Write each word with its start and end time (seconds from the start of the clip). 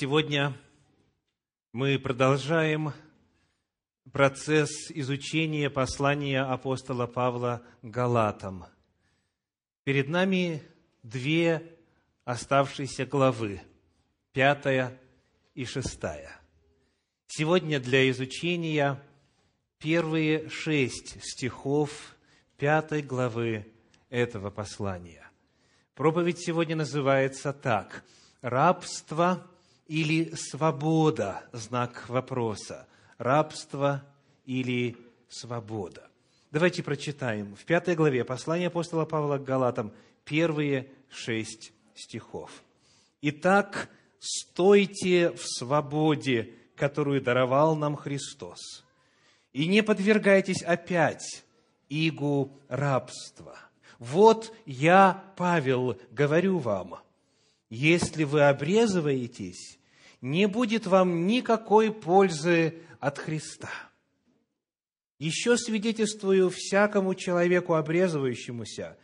Сегодня 0.00 0.56
мы 1.74 1.98
продолжаем 1.98 2.94
процесс 4.10 4.90
изучения 4.90 5.68
послания 5.68 6.40
апостола 6.40 7.06
Павла 7.06 7.62
Галатам. 7.82 8.64
Перед 9.84 10.08
нами 10.08 10.62
две 11.02 11.76
оставшиеся 12.24 13.04
главы, 13.04 13.60
пятая 14.32 14.98
и 15.54 15.66
шестая. 15.66 16.30
Сегодня 17.26 17.78
для 17.78 18.08
изучения 18.08 19.02
первые 19.76 20.48
шесть 20.48 21.22
стихов 21.22 22.16
пятой 22.56 23.02
главы 23.02 23.70
этого 24.08 24.48
послания. 24.48 25.30
Проповедь 25.94 26.38
сегодня 26.38 26.74
называется 26.74 27.52
так 27.52 28.02
«Рабство– 28.40 29.46
или 29.90 30.32
свобода? 30.36 31.42
Знак 31.52 32.08
вопроса. 32.08 32.86
Рабство 33.18 34.04
или 34.46 34.96
свобода? 35.28 36.08
Давайте 36.52 36.84
прочитаем 36.84 37.56
в 37.56 37.64
пятой 37.64 37.96
главе 37.96 38.24
послания 38.24 38.68
апостола 38.68 39.04
Павла 39.04 39.38
к 39.38 39.44
Галатам 39.44 39.92
первые 40.24 40.88
шесть 41.10 41.72
стихов. 41.96 42.62
«Итак, 43.20 43.90
стойте 44.20 45.32
в 45.32 45.42
свободе, 45.42 46.54
которую 46.76 47.20
даровал 47.20 47.74
нам 47.74 47.96
Христос, 47.96 48.84
и 49.52 49.66
не 49.66 49.82
подвергайтесь 49.82 50.62
опять 50.62 51.44
игу 51.88 52.56
рабства. 52.68 53.58
Вот 53.98 54.52
я, 54.66 55.24
Павел, 55.36 55.98
говорю 56.12 56.58
вам, 56.58 57.00
если 57.68 58.22
вы 58.22 58.42
обрезываетесь, 58.42 59.79
не 60.20 60.46
будет 60.46 60.86
вам 60.86 61.26
никакой 61.26 61.92
пользы 61.92 62.82
от 62.98 63.18
Христа. 63.18 63.70
Еще 65.18 65.56
свидетельствую 65.56 66.50
всякому 66.50 67.14
человеку, 67.14 67.74
обрезывающемуся, 67.74 68.98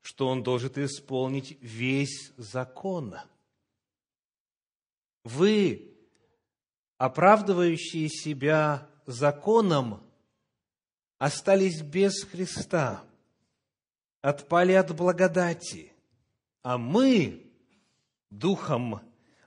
что 0.00 0.28
он 0.28 0.42
должен 0.42 0.72
исполнить 0.76 1.58
весь 1.60 2.32
закон. 2.36 3.16
Вы, 5.24 5.92
оправдывающие 6.98 8.08
себя 8.08 8.88
законом, 9.06 10.00
остались 11.18 11.82
без 11.82 12.22
Христа, 12.24 13.02
отпали 14.20 14.72
от 14.72 14.94
благодати, 14.94 15.92
а 16.62 16.78
мы 16.78 17.50
духом 18.30 19.00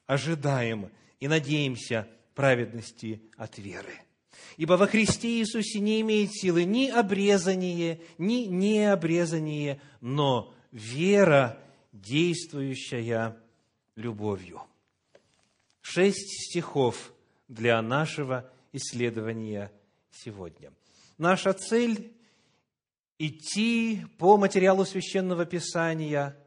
ожидаем 0.05 0.91
и 1.20 1.28
надеемся 1.28 2.08
праведности 2.36 3.22
от 3.38 3.58
веры. 3.58 3.94
Ибо 4.58 4.73
во 4.73 4.88
Христе 4.88 5.39
Иисусе 5.39 5.80
не 5.80 6.02
имеет 6.02 6.31
силы 6.34 6.64
ни 6.64 6.88
обрезание, 6.88 8.02
ни 8.17 8.45
необрезание, 8.45 9.81
но 10.02 10.53
вера, 10.72 11.62
действующая 11.92 13.38
любовью. 13.95 14.62
Шесть 15.81 16.47
стихов 16.47 17.14
для 17.47 17.81
нашего 17.81 18.50
исследования 18.72 19.72
сегодня. 20.12 20.72
Наша 21.17 21.53
цель– 21.53 22.14
идти 23.20 24.06
по 24.17 24.38
материалу 24.38 24.86
Священного 24.86 25.45
Писания, 25.45 26.38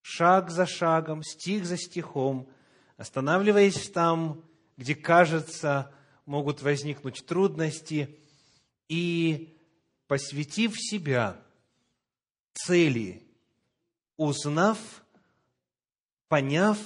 шаг 0.00 0.50
за 0.50 0.66
шагом, 0.66 1.22
стих 1.22 1.66
за 1.66 1.76
стихом, 1.76 2.48
останавливаясь 2.96 3.90
там, 3.90 4.42
где, 4.76 4.94
кажется, 4.94 5.92
могут 6.24 6.62
возникнуть 6.62 7.24
трудности, 7.26 8.18
и 8.88 9.56
посвятив 10.06 10.74
себя 10.76 11.36
цели, 12.54 13.22
узнав, 14.16 14.78
поняв, 16.28 16.78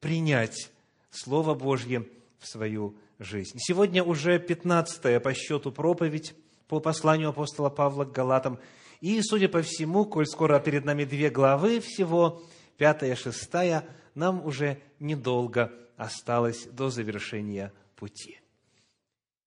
принять 0.00 0.70
Слово 1.10 1.54
Божье 1.54 2.08
в 2.38 2.46
свою 2.46 2.96
жизнь. 3.18 3.58
Сегодня 3.58 4.02
уже 4.04 4.38
пятнадцатая 4.38 5.20
по 5.20 5.34
счету 5.34 5.72
проповедь 5.72 6.34
по 6.68 6.80
посланию 6.80 7.30
апостола 7.30 7.70
Павла 7.70 8.04
к 8.04 8.12
Галатам. 8.12 8.58
И, 9.00 9.20
судя 9.22 9.48
по 9.48 9.62
всему, 9.62 10.04
коль 10.04 10.26
скоро 10.26 10.58
перед 10.60 10.84
нами 10.84 11.04
две 11.04 11.30
главы 11.30 11.80
всего, 11.80 12.42
пятая, 12.76 13.16
шестая, 13.16 13.84
нам 14.18 14.44
уже 14.44 14.82
недолго 14.98 15.72
осталось 15.96 16.66
до 16.66 16.90
завершения 16.90 17.72
пути. 17.96 18.40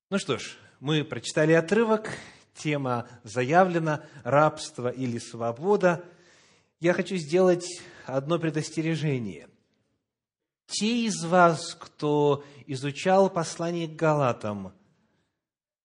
Ну 0.10 0.18
что 0.18 0.38
ж, 0.38 0.58
мы 0.80 1.04
прочитали 1.04 1.52
отрывок, 1.52 2.10
тема 2.56 3.08
заявлена 3.24 4.04
«Рабство 4.24 4.90
или 4.90 5.20
свобода». 5.20 6.04
Я 6.80 6.94
хочу 6.94 7.18
сделать 7.18 7.82
одно 8.06 8.40
предостережение. 8.40 9.50
Те 10.68 11.06
из 11.06 11.24
вас, 11.24 11.76
кто 11.76 12.44
изучал 12.66 13.30
послание 13.30 13.88
к 13.88 13.96
Галатам 13.96 14.74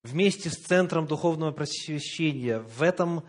вместе 0.05 0.49
с 0.49 0.55
Центром 0.55 1.07
Духовного 1.07 1.51
Просвещения 1.51 2.61
в 2.61 2.83
этом 2.83 3.25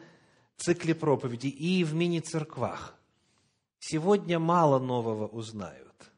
цикле 0.55 0.93
проповеди 0.93 1.47
и 1.47 1.83
в 1.83 1.95
мини-церквах, 1.95 2.96
сегодня 3.79 4.39
мало 4.39 4.79
нового 4.79 5.27
узнают. 5.27 6.11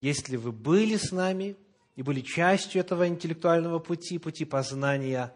Если 0.00 0.36
вы 0.36 0.52
были 0.52 0.96
с 0.96 1.12
нами 1.12 1.56
и 1.94 2.02
были 2.02 2.20
частью 2.20 2.80
этого 2.80 3.08
интеллектуального 3.08 3.78
пути, 3.78 4.18
пути 4.18 4.44
познания, 4.44 5.34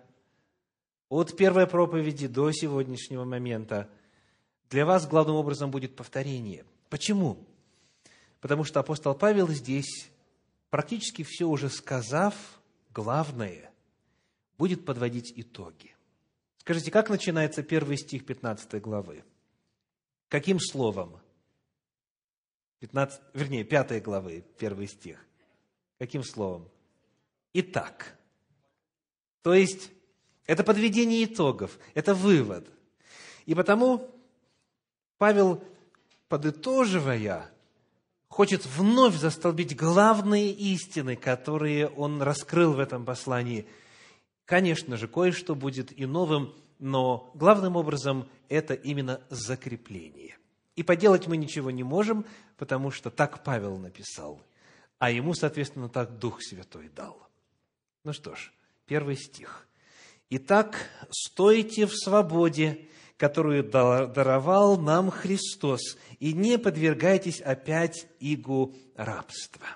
от 1.09 1.37
первой 1.37 1.67
проповеди 1.67 2.29
до 2.29 2.53
сегодняшнего 2.53 3.25
момента, 3.25 3.89
для 4.69 4.87
вас 4.87 5.09
главным 5.09 5.37
образом 5.37 5.71
будет 5.71 5.97
повторение. 5.97 6.65
Почему? 6.89 7.45
Потому 8.41 8.65
что 8.65 8.81
апостол 8.81 9.15
Павел 9.15 9.49
здесь, 9.49 10.11
практически 10.71 11.25
все 11.25 11.47
уже 11.47 11.69
сказав, 11.69 12.35
главное, 12.95 13.73
будет 14.57 14.85
подводить 14.85 15.33
итоги. 15.35 15.97
Скажите, 16.59 16.91
как 16.91 17.11
начинается 17.11 17.63
первый 17.63 17.97
стих 17.97 18.25
15 18.25 18.81
главы? 18.81 19.25
Каким 20.31 20.61
словом? 20.61 21.21
15, 22.79 23.21
вернее, 23.35 23.65
5 23.65 24.03
главы, 24.03 24.45
первый 24.59 24.87
стих. 24.87 25.23
Каким 25.99 26.23
словом? 26.23 26.71
Итак. 27.53 28.17
То 29.43 29.53
есть, 29.53 29.91
это 30.47 30.63
подведение 30.63 31.25
итогов, 31.25 31.79
это 31.95 32.15
вывод. 32.15 32.71
И 33.45 33.55
потому 33.57 34.09
Павел, 35.19 35.63
подытоживая, 36.29 37.51
хочет 38.29 38.65
вновь 38.65 39.17
застолбить 39.17 39.77
главные 39.77 40.53
истины, 40.53 41.17
которые 41.17 41.89
он 41.89 42.23
раскрыл 42.23 42.75
в 42.75 42.79
этом 42.79 43.05
послании. 43.05 43.67
Конечно 44.45 44.97
же, 44.97 45.09
кое-что 45.09 45.57
будет 45.57 45.93
и 45.99 46.07
новым, 46.07 46.55
но 46.81 47.31
главным 47.35 47.77
образом 47.77 48.29
это 48.49 48.75
именно 48.75 49.21
закрепление. 49.31 50.37
И 50.75 50.83
поделать 50.83 51.27
мы 51.27 51.37
ничего 51.37 51.71
не 51.71 51.83
можем, 51.83 52.25
потому 52.57 52.91
что 52.91 53.11
так 53.11 53.45
Павел 53.45 53.77
написал, 53.77 54.41
а 54.99 55.11
ему, 55.11 55.35
соответственно, 55.35 55.89
так 55.89 56.19
Дух 56.19 56.43
Святой 56.43 56.89
дал. 56.89 57.29
Ну 58.03 58.13
что 58.13 58.35
ж, 58.35 58.53
первый 58.87 59.17
стих. 59.17 59.67
«Итак, 60.31 60.89
стойте 61.11 61.87
в 61.87 61.93
свободе, 61.93 62.89
которую 63.17 63.65
даровал 63.65 64.79
нам 64.79 65.11
Христос, 65.11 65.99
и 66.21 66.33
не 66.33 66.57
подвергайтесь 66.57 67.41
опять 67.41 68.07
игу 68.21 68.75
рабства». 68.95 69.67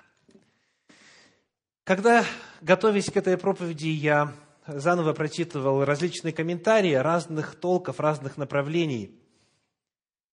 Когда, 1.83 2.25
готовясь 2.61 3.11
к 3.11 3.17
этой 3.17 3.37
проповеди, 3.37 3.89
я 3.89 4.33
заново 4.67 5.13
прочитывал 5.13 5.83
различные 5.85 6.33
комментарии 6.33 6.93
разных 6.93 7.55
толков, 7.55 7.99
разных 7.99 8.37
направлений, 8.37 9.19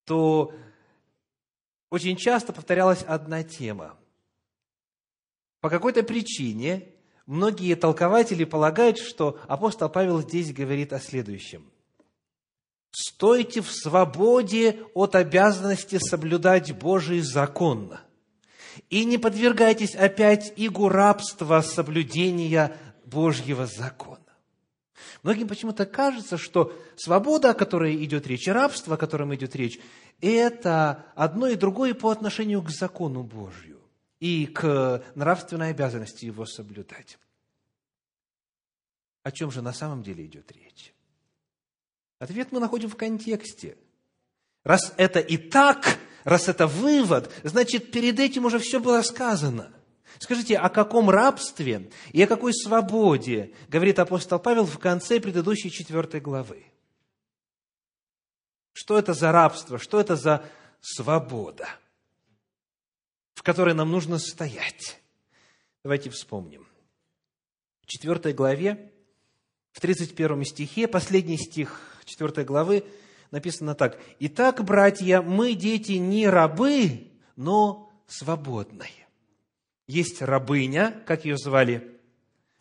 то 0.05 0.53
очень 1.91 2.17
часто 2.17 2.53
повторялась 2.53 3.03
одна 3.03 3.43
тема. 3.43 3.97
По 5.61 5.69
какой-то 5.71 6.03
причине 6.03 6.89
многие 7.27 7.75
толкователи 7.75 8.45
полагают, 8.45 8.99
что 8.99 9.39
апостол 9.47 9.89
Павел 9.89 10.21
здесь 10.23 10.53
говорит 10.53 10.93
о 10.93 11.01
следующем. 11.01 11.71
«Стойте 12.91 13.63
в 13.63 13.71
свободе 13.71 14.85
от 14.95 15.15
обязанности 15.15 15.99
соблюдать 15.99 16.73
Божий 16.73 17.21
закон, 17.21 17.97
и 18.91 19.05
не 19.05 19.17
подвергайтесь 19.19 19.95
опять 19.95 20.53
игу 20.57 20.89
рабства 20.89 21.61
соблюдения 21.63 22.77
Божьего 23.05 23.67
закона». 23.67 24.22
Многим 25.23 25.47
почему-то 25.47 25.87
кажется, 25.87 26.37
что 26.37 26.77
свобода, 26.97 27.51
о 27.51 27.55
которой 27.55 28.05
идет 28.05 28.27
речь, 28.27 28.49
и 28.49 28.53
рабство, 28.53 28.95
о 28.95 28.99
котором 28.99 29.35
идет 29.35 29.55
речь, 29.55 29.79
это 30.21 31.07
одно 31.15 31.47
и 31.47 31.55
другое 31.55 31.95
по 31.95 32.11
отношению 32.11 32.63
к 32.63 32.71
закону 32.71 33.23
Божью. 33.23 33.73
и 34.23 34.47
к 34.47 35.03
нравственной 35.17 35.71
обязанности 35.71 36.27
его 36.27 36.47
соблюдать. 36.47 37.19
О 39.25 39.33
чем 39.33 39.51
же 39.51 39.63
на 39.63 39.73
самом 39.73 40.05
деле 40.05 40.25
идет 40.25 40.53
речь? 40.53 40.95
Ответ 42.21 42.53
мы 42.53 42.61
находим 42.61 42.89
в 42.89 42.95
контексте. 42.95 43.77
Раз 44.63 44.95
это 44.97 45.19
и 45.19 45.37
так, 45.37 45.99
раз 46.23 46.49
это 46.49 46.69
вывод, 46.69 47.33
значит, 47.43 47.91
перед 47.91 48.21
этим 48.21 48.45
уже 48.45 48.61
все 48.61 48.79
было 48.79 49.03
сказано. 49.03 49.73
Скажите, 50.19 50.57
о 50.57 50.69
каком 50.69 51.11
рабстве 51.11 51.91
и 52.13 52.23
о 52.23 52.27
какой 52.27 52.55
свободе 52.55 53.55
говорит 53.69 53.99
апостол 53.99 54.39
Павел 54.39 54.67
в 54.67 54.79
конце 54.79 55.21
предыдущей 55.21 55.71
четвертой 55.71 56.21
главы? 56.21 56.65
Что 58.73 58.99
это 58.99 59.15
за 59.15 59.33
рабство? 59.33 59.79
Что 59.79 60.01
это 60.01 60.17
за 60.17 60.45
свобода, 60.81 61.69
в 63.35 63.43
которой 63.43 63.75
нам 63.75 63.91
нужно 63.91 64.19
стоять? 64.19 65.01
Давайте 65.83 66.11
вспомним. 66.11 66.67
В 67.83 67.87
четвертой 67.87 68.33
главе, 68.33 68.93
в 69.73 69.81
31 69.81 70.45
стихе, 70.45 70.89
последний 70.89 71.37
стих 71.37 71.81
четвертой 72.05 72.45
главы, 72.45 72.85
написано 73.31 73.75
так. 73.75 74.01
«Итак, 74.21 74.65
братья, 74.65 75.23
мы 75.23 75.55
дети 75.55 75.93
не 75.93 76.29
рабы, 76.29 77.11
но 77.37 77.91
свободные». 78.07 79.02
Есть 79.87 80.23
рабыня, 80.23 81.03
как 81.07 81.25
ее 81.25 81.37
звали? 81.37 81.99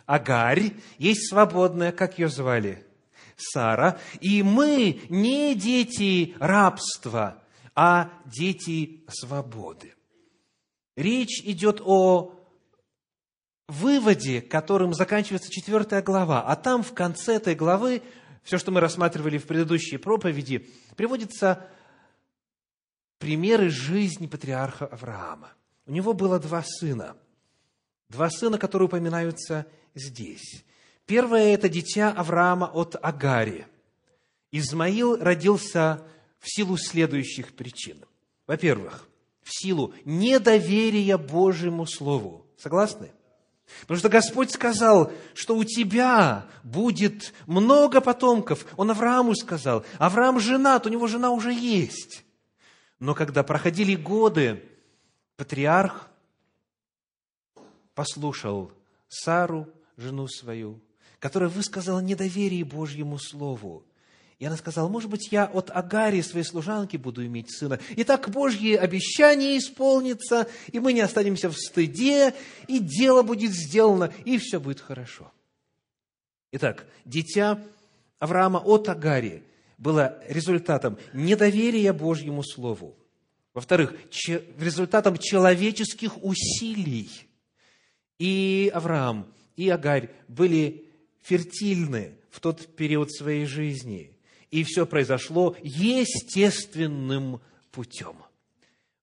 Агарь. 0.06 0.74
Есть 0.98 1.30
свободная, 1.30 1.92
как 1.92 2.20
ее 2.20 2.28
звали? 2.28 2.86
Сара. 3.38 4.00
И 4.20 4.44
мы 4.44 5.02
не 5.10 5.56
дети 5.56 6.36
рабства, 6.40 7.42
а 7.76 8.12
дети 8.26 9.04
свободы. 9.08 9.94
Речь 10.96 11.42
идет 11.44 11.82
о 11.84 12.38
выводе, 13.68 14.42
которым 14.42 14.94
заканчивается 14.94 15.50
четвертая 15.50 16.02
глава. 16.02 16.42
А 16.42 16.56
там 16.56 16.84
в 16.84 16.94
конце 16.94 17.36
этой 17.36 17.56
главы, 17.56 18.04
все, 18.44 18.58
что 18.58 18.72
мы 18.72 18.82
рассматривали 18.82 19.38
в 19.38 19.48
предыдущей 19.48 19.98
проповеди, 19.98 20.70
приводятся 20.98 21.68
примеры 23.18 23.70
жизни 23.70 24.28
патриарха 24.28 24.88
Авраама. 24.88 25.54
У 25.92 25.94
него 25.94 26.14
было 26.14 26.40
два 26.40 26.64
сына. 26.64 27.18
Два 28.08 28.30
сына, 28.30 28.58
которые 28.58 28.86
упоминаются 28.86 29.68
здесь. 29.94 30.64
Первое– 31.06 31.48
это 31.54 31.68
дитя 31.68 32.14
Авраама 32.14 32.68
от 32.68 32.96
Агари. 33.02 33.68
Измаил 34.54 35.18
родился 35.18 36.02
в 36.40 36.50
силу 36.50 36.78
следующих 36.78 37.58
причин. 37.58 38.06
Во-первых, 38.48 39.06
в 39.44 39.50
силу 39.52 39.94
недоверия 40.06 41.18
Божьему 41.18 41.86
Слову. 41.86 42.46
Согласны? 42.58 43.12
Потому 43.82 44.00
что 44.00 44.08
Господь 44.08 44.50
сказал, 44.50 45.12
что 45.34 45.58
у 45.58 45.66
тебя 45.66 46.46
будет 46.64 47.34
много 47.48 48.00
потомков. 48.00 48.66
Он 48.78 48.92
Аврааму 48.92 49.36
сказал. 49.36 49.84
Авраам 49.98 50.40
женат, 50.40 50.86
у 50.86 50.90
него 50.90 51.08
жена 51.08 51.32
уже 51.32 51.52
есть. 51.52 52.24
Но 52.98 53.14
когда 53.14 53.44
проходили 53.44 53.96
годы, 53.96 54.71
патриарх 55.42 56.08
послушал 57.96 58.72
Сару, 59.08 59.68
жену 59.98 60.28
свою, 60.28 60.80
которая 61.18 61.50
высказала 61.50 62.00
недоверие 62.00 62.64
Божьему 62.64 63.18
Слову. 63.18 63.84
И 64.38 64.46
она 64.46 64.56
сказала, 64.56 64.88
может 64.88 65.10
быть, 65.10 65.32
я 65.32 65.46
от 65.46 65.72
Агари, 65.72 66.22
своей 66.22 66.46
служанки, 66.46 66.96
буду 66.96 67.26
иметь 67.26 67.52
сына. 67.58 67.80
И 67.96 68.04
так 68.04 68.30
Божьи 68.30 68.76
обещания 68.76 69.58
исполнится, 69.58 70.48
и 70.72 70.80
мы 70.80 70.94
не 70.94 71.02
останемся 71.02 71.50
в 71.50 71.58
стыде, 71.58 72.36
и 72.68 72.78
дело 72.78 73.24
будет 73.24 73.52
сделано, 73.52 74.14
и 74.26 74.38
все 74.38 74.60
будет 74.60 74.80
хорошо. 74.80 75.32
Итак, 76.52 76.86
дитя 77.04 77.60
Авраама 78.20 78.60
от 78.60 78.90
Агари 78.90 79.44
было 79.80 80.24
результатом 80.28 81.00
недоверия 81.14 81.94
Божьему 81.94 82.44
Слову. 82.44 82.96
Во-вторых, 83.54 83.94
результатом 84.58 85.18
человеческих 85.18 86.24
усилий. 86.24 87.10
И 88.18 88.72
Авраам, 88.74 89.34
и 89.58 89.70
Агарь 89.70 90.10
были 90.28 90.86
фертильны 91.22 92.18
в 92.30 92.40
тот 92.40 92.76
период 92.76 93.12
своей 93.12 93.46
жизни. 93.46 94.18
И 94.52 94.64
все 94.64 94.86
произошло 94.86 95.56
естественным 95.62 97.42
путем. 97.72 98.18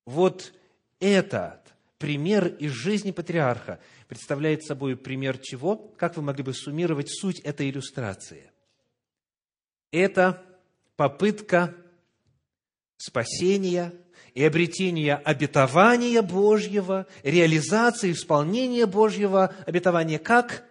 Вот 0.06 0.54
этот 1.00 1.74
пример 1.98 2.46
из 2.46 2.72
жизни 2.72 3.10
патриарха 3.10 3.80
представляет 4.08 4.64
собой 4.64 4.96
пример 4.96 5.38
чего? 5.38 5.76
Как 5.76 6.16
вы 6.16 6.22
могли 6.22 6.42
бы 6.42 6.54
суммировать 6.54 7.10
суть 7.10 7.40
этой 7.40 7.68
иллюстрации? 7.68 8.50
Это 9.90 10.42
попытка 10.96 11.74
спасения– 12.96 13.92
и 14.34 14.44
обретения 14.44 15.16
обетования 15.16 16.22
Божьего, 16.22 17.06
реализации, 17.22 18.12
исполнения 18.12 18.86
Божьего 18.86 19.54
обетования 19.66 20.18
как? 20.18 20.64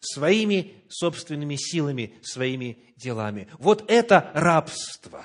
Своими 0.00 0.74
собственными 0.88 1.56
силами, 1.56 2.14
своими 2.22 2.78
делами. 2.96 3.48
Вот 3.58 3.84
это 3.88 4.30
рабство. 4.34 5.24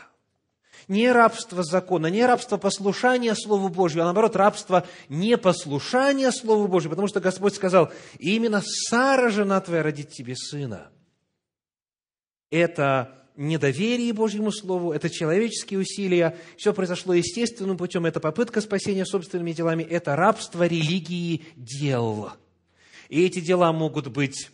Не 0.88 1.12
рабство 1.12 1.63
закона, 1.63 2.07
не 2.07 2.25
рабство 2.25 2.57
послушания 2.57 3.36
Слову 3.36 3.69
Божьему, 3.69 4.01
а 4.01 4.06
наоборот, 4.06 4.36
рабство 4.36 4.88
непослушания 5.07 6.31
Слову 6.31 6.68
Божьему, 6.68 6.92
потому 6.92 7.07
что 7.07 7.19
Господь 7.19 7.54
сказал, 7.54 7.92
именно 8.18 8.63
Сара, 8.65 9.30
жена 9.30 9.62
твоя, 9.62 9.83
родит 9.83 10.10
тебе 10.10 10.36
сына. 10.36 10.89
Это 12.50 13.19
недоверие 13.39 14.12
Божьему 14.12 14.51
Слову, 14.51 14.91
это 14.91 15.09
человеческие 15.09 15.80
усилия, 15.80 16.38
все 16.57 16.74
произошло 16.74 17.13
естественным 17.13 17.77
путем, 17.77 18.06
это 18.06 18.19
попытка 18.19 18.59
спасения 18.59 19.06
собственными 19.06 19.53
делами, 19.53 19.81
это 19.81 20.15
рабство 20.18 20.68
религии 20.68 21.44
дел. 21.56 22.31
И 23.07 23.25
эти 23.25 23.39
дела 23.39 23.71
могут 23.71 24.09
быть 24.09 24.51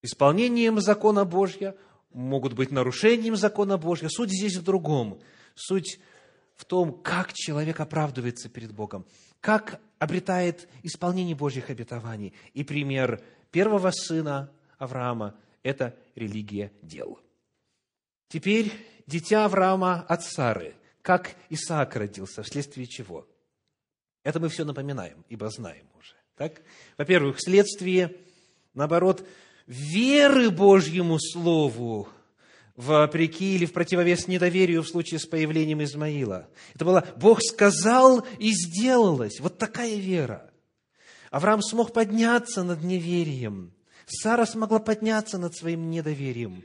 исполнением 0.00 0.80
закона 0.80 1.24
Божьего, 1.24 1.74
могут 2.12 2.52
быть 2.52 2.70
нарушением 2.70 3.34
закона 3.34 3.78
Божьего. 3.78 4.08
Суть 4.08 4.30
здесь 4.30 4.56
в 4.56 4.62
другом. 4.62 5.18
Суть 5.56 5.98
в 6.54 6.64
том, 6.64 6.92
как 6.92 7.32
человек 7.32 7.80
оправдывается 7.80 8.48
перед 8.48 8.72
Богом, 8.72 9.04
как 9.40 9.80
обретает 9.98 10.68
исполнение 10.84 11.34
Божьих 11.34 11.68
обетований. 11.68 12.32
И 12.52 12.62
пример 12.62 13.20
первого 13.50 13.90
сына 13.90 14.52
Авраама– 14.78 15.34
это 15.64 15.96
религия 16.14 16.70
дел. 16.82 17.18
Теперь 18.28 18.72
дитя 19.08 19.46
Авраама 19.46 20.02
от 20.02 20.22
Сары, 20.22 20.74
как 21.02 21.34
Исаак 21.50 21.96
родился, 21.96 22.44
вследствие 22.44 22.86
чего? 22.86 23.26
Это 24.22 24.38
мы 24.38 24.48
все 24.48 24.64
напоминаем, 24.64 25.24
ибо 25.28 25.50
знаем 25.50 25.86
уже. 25.98 26.14
Так? 26.36 26.62
Во-первых, 26.96 27.38
вследствие, 27.38 28.16
наоборот, 28.72 29.26
веры 29.66 30.50
Божьему 30.50 31.18
Слову, 31.18 32.08
вопреки 32.76 33.54
или 33.54 33.66
в 33.66 33.72
противовес 33.72 34.26
недоверию 34.28 34.82
в 34.82 34.88
случае 34.88 35.20
с 35.20 35.26
появлением 35.26 35.82
Измаила. 35.82 36.48
Это 36.74 36.84
было 36.84 37.06
«Бог 37.16 37.40
сказал 37.42 38.26
и 38.38 38.52
сделалось». 38.52 39.40
Вот 39.40 39.58
такая 39.58 39.96
вера. 39.96 40.50
Авраам 41.30 41.62
смог 41.62 41.92
подняться 41.92 42.62
над 42.62 42.82
неверием. 42.82 43.74
Сара 44.06 44.46
смогла 44.46 44.78
подняться 44.78 45.38
над 45.38 45.54
своим 45.54 45.90
недоверием. 45.90 46.64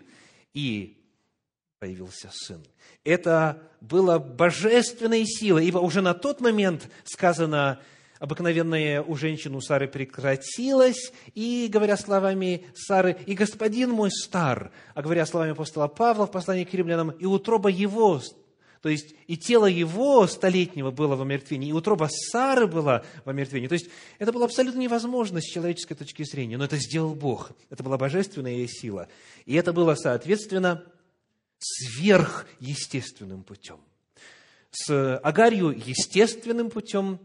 И 0.53 0.97
появился 1.79 2.29
сын. 2.33 2.61
Это 3.03 3.61
было 3.81 4.19
божественной 4.19 5.25
силой, 5.25 5.65
ибо 5.65 5.79
уже 5.79 6.01
на 6.01 6.13
тот 6.13 6.41
момент 6.41 6.89
сказано, 7.05 7.79
обыкновенное 8.19 9.01
у 9.01 9.15
женщин 9.15 9.55
у 9.55 9.61
Сары 9.61 9.87
прекратилось, 9.87 11.13
и, 11.33 11.69
говоря 11.71 11.95
словами 11.95 12.65
Сары, 12.75 13.17
и 13.25 13.33
господин 13.33 13.91
мой 13.91 14.11
стар, 14.11 14.71
а 14.93 15.01
говоря 15.01 15.25
словами 15.25 15.53
апостола 15.53 15.87
Павла 15.87 16.27
в 16.27 16.31
послании 16.31 16.65
к 16.65 16.73
римлянам, 16.73 17.11
и 17.11 17.25
утроба 17.25 17.69
его, 17.69 18.21
то 18.81 18.87
есть 18.89 19.13
и 19.27 19.37
тело 19.37 19.65
его 19.65 20.25
столетнего 20.27 20.91
было 20.91 21.15
в 21.15 21.21
омертвении, 21.21 21.69
и 21.69 21.73
утроба 21.73 22.07
Сары 22.09 22.65
была 22.65 23.03
в 23.25 23.29
омертвении. 23.29 23.67
То 23.67 23.73
есть 23.73 23.89
это 24.19 24.31
было 24.31 24.45
абсолютно 24.45 24.79
невозможно 24.79 25.41
с 25.41 25.45
человеческой 25.45 25.95
точки 25.95 26.23
зрения, 26.23 26.57
но 26.57 26.65
это 26.65 26.77
сделал 26.77 27.13
Бог. 27.13 27.51
Это 27.69 27.83
была 27.83 27.97
божественная 27.97 28.65
сила. 28.67 29.09
И 29.45 29.55
это 29.55 29.73
было, 29.73 29.95
соответственно, 29.95 30.85
сверхъестественным 31.59 33.43
путем. 33.43 33.81
С 34.71 35.17
Агарью 35.17 35.71
естественным 35.71 36.69
путем, 36.69 37.19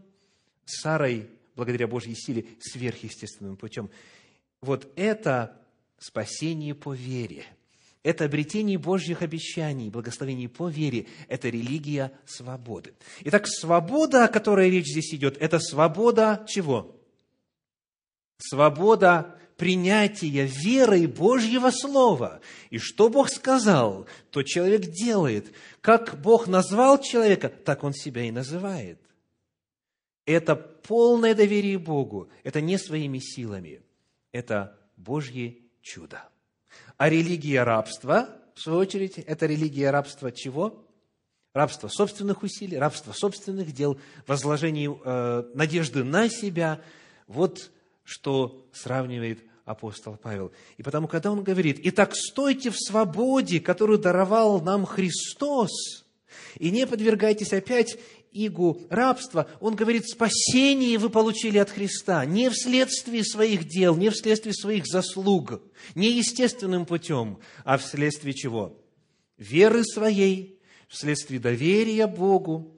с 0.65 0.81
Сарой, 0.81 1.29
благодаря 1.55 1.87
Божьей 1.87 2.15
силе, 2.15 2.45
сверхъестественным 2.59 3.55
путем. 3.55 3.89
Вот 4.59 4.91
это 4.97 5.57
спасение 5.99 6.75
по 6.75 6.93
вере. 6.93 7.45
Это 8.05 8.25
обретение 8.25 8.77
Божьих 8.77 9.23
обещаний, 9.23 9.89
благословений 9.89 10.47
по 10.47 10.69
вере, 10.69 11.07
это 11.27 11.49
религия 11.49 12.11
свободы. 12.27 12.93
Итак, 13.21 13.47
свобода, 13.47 14.25
о 14.25 14.27
которой 14.27 14.69
речь 14.69 14.91
здесь 14.91 15.11
идет, 15.15 15.37
это 15.39 15.57
свобода 15.57 16.45
чего? 16.47 17.01
Свобода 18.37 19.35
принятия 19.57 20.45
верой 20.45 21.07
Божьего 21.07 21.71
Слова. 21.71 22.41
И 22.69 22.77
что 22.77 23.09
Бог 23.09 23.27
сказал, 23.27 24.05
то 24.29 24.43
человек 24.43 24.81
делает. 24.81 25.51
Как 25.81 26.21
Бог 26.21 26.45
назвал 26.45 27.01
человека, 27.01 27.49
так 27.49 27.83
он 27.83 27.93
себя 27.93 28.21
и 28.21 28.29
называет. 28.29 29.01
Это 30.27 30.55
полное 30.55 31.33
доверие 31.33 31.79
Богу. 31.79 32.29
Это 32.43 32.61
не 32.61 32.77
своими 32.77 33.17
силами. 33.17 33.81
Это 34.31 34.77
Божье 34.95 35.57
чудо. 35.81 36.29
А 36.97 37.09
религия 37.09 37.63
рабства, 37.63 38.29
в 38.53 38.61
свою 38.61 38.79
очередь, 38.79 39.17
это 39.17 39.45
религия 39.45 39.91
рабства 39.91 40.31
чего? 40.31 40.85
Рабство 41.53 41.87
собственных 41.87 42.43
усилий, 42.43 42.77
рабство 42.77 43.13
собственных 43.13 43.73
дел, 43.73 43.97
возложение 44.27 44.97
э, 45.03 45.43
надежды 45.53 46.03
на 46.03 46.29
себя. 46.29 46.81
Вот 47.27 47.71
что 48.03 48.65
сравнивает 48.73 49.43
апостол 49.65 50.15
Павел. 50.15 50.51
И 50.77 50.83
потому, 50.83 51.07
когда 51.07 51.31
он 51.31 51.43
говорит, 51.43 51.79
«Итак, 51.83 52.15
стойте 52.15 52.69
в 52.69 52.77
свободе, 52.77 53.59
которую 53.59 53.99
даровал 53.99 54.61
нам 54.61 54.85
Христос, 54.85 56.05
и 56.57 56.71
не 56.71 56.85
подвергайтесь 56.85 57.53
опять 57.53 57.97
игу 58.35 58.81
рабства, 58.89 59.49
он 59.59 59.75
говорит, 59.75 60.07
спасение 60.07 60.97
вы 60.97 61.09
получили 61.09 61.57
от 61.57 61.69
Христа 61.69 62.25
не 62.25 62.49
вследствие 62.49 63.23
своих 63.23 63.67
дел, 63.67 63.95
не 63.95 64.09
вследствие 64.09 64.53
своих 64.53 64.85
заслуг, 64.85 65.61
не 65.95 66.11
естественным 66.11 66.85
путем, 66.85 67.39
а 67.63 67.77
вследствие 67.77 68.33
чего? 68.33 68.77
Веры 69.37 69.83
своей, 69.83 70.59
вследствие 70.87 71.39
доверия 71.39 72.07
Богу 72.07 72.75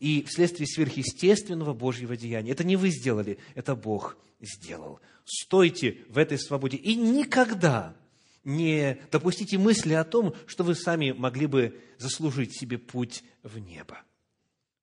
и 0.00 0.24
вследствие 0.28 0.66
сверхъестественного 0.66 1.74
Божьего 1.74 2.16
деяния. 2.16 2.52
Это 2.52 2.64
не 2.64 2.76
вы 2.76 2.90
сделали, 2.90 3.38
это 3.54 3.74
Бог 3.74 4.16
сделал. 4.40 5.00
Стойте 5.24 5.98
в 6.08 6.18
этой 6.18 6.38
свободе 6.38 6.76
и 6.76 6.94
никогда 6.94 7.96
не 8.44 9.00
допустите 9.10 9.58
мысли 9.58 9.92
о 9.94 10.04
том, 10.04 10.34
что 10.46 10.62
вы 10.62 10.76
сами 10.76 11.10
могли 11.10 11.46
бы 11.46 11.80
заслужить 11.98 12.56
себе 12.56 12.78
путь 12.78 13.24
в 13.42 13.58
небо. 13.58 13.98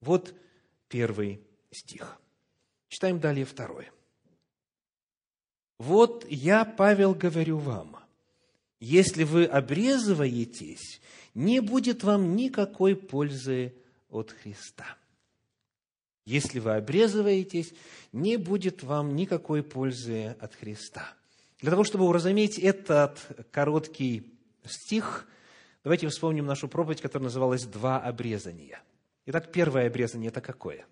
Вот 0.03 0.33
первый 0.89 1.41
стих. 1.71 2.17
Читаем 2.89 3.19
далее 3.19 3.45
второй. 3.45 3.89
«Вот 5.79 6.25
я, 6.29 6.65
Павел, 6.65 7.15
говорю 7.15 7.57
вам, 7.57 7.97
если 8.79 9.23
вы 9.23 9.45
обрезываетесь, 9.45 11.01
не 11.33 11.61
будет 11.61 12.03
вам 12.03 12.35
никакой 12.35 12.95
пользы 12.95 13.73
от 14.09 14.31
Христа». 14.31 14.97
Если 16.25 16.59
вы 16.59 16.75
обрезываетесь, 16.75 17.73
не 18.13 18.37
будет 18.37 18.81
вам 18.83 19.15
никакой 19.15 19.61
пользы 19.61 20.37
от 20.39 20.55
Христа. 20.55 21.13
Для 21.59 21.71
того, 21.71 21.83
чтобы 21.83 22.05
уразуметь 22.05 22.57
этот 22.57 23.19
короткий 23.51 24.33
стих, 24.65 25.27
давайте 25.83 26.07
вспомним 26.07 26.45
нашу 26.45 26.69
проповедь, 26.69 27.01
которая 27.01 27.25
называлась 27.25 27.65
«Два 27.65 27.99
обрезания». 27.99 28.81
Итак, 29.25 29.51
первое 29.51 29.87
обрезание– 29.87 30.27
это 30.29 30.41
какое? 30.41 30.85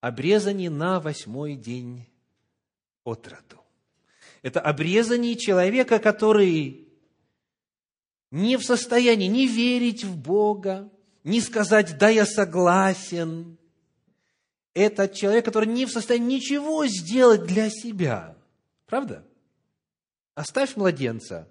Обрезание 0.00 0.70
на 0.70 1.00
восьмой 1.00 1.56
день 1.56 2.06
от 3.04 3.26
роду. 3.26 3.62
Это 4.42 4.60
обрезание 4.60 5.36
человека, 5.36 5.98
который 5.98 6.88
не 8.30 8.56
в 8.56 8.64
состоянии 8.64 9.26
не 9.26 9.46
верить 9.46 10.04
в 10.04 10.16
Бога, 10.16 10.90
не 11.24 11.40
сказать 11.40 11.98
«да, 11.98 12.08
я 12.08 12.24
согласен». 12.24 13.58
Это 14.72 15.08
человек, 15.08 15.44
который 15.44 15.66
не 15.66 15.84
в 15.84 15.90
состоянии 15.90 16.36
ничего 16.36 16.86
сделать 16.86 17.44
для 17.44 17.68
себя. 17.68 18.38
Правда? 18.86 19.26
Оставь 20.36 20.76
младенца, 20.76 21.48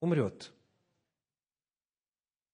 умрет. 0.00 0.52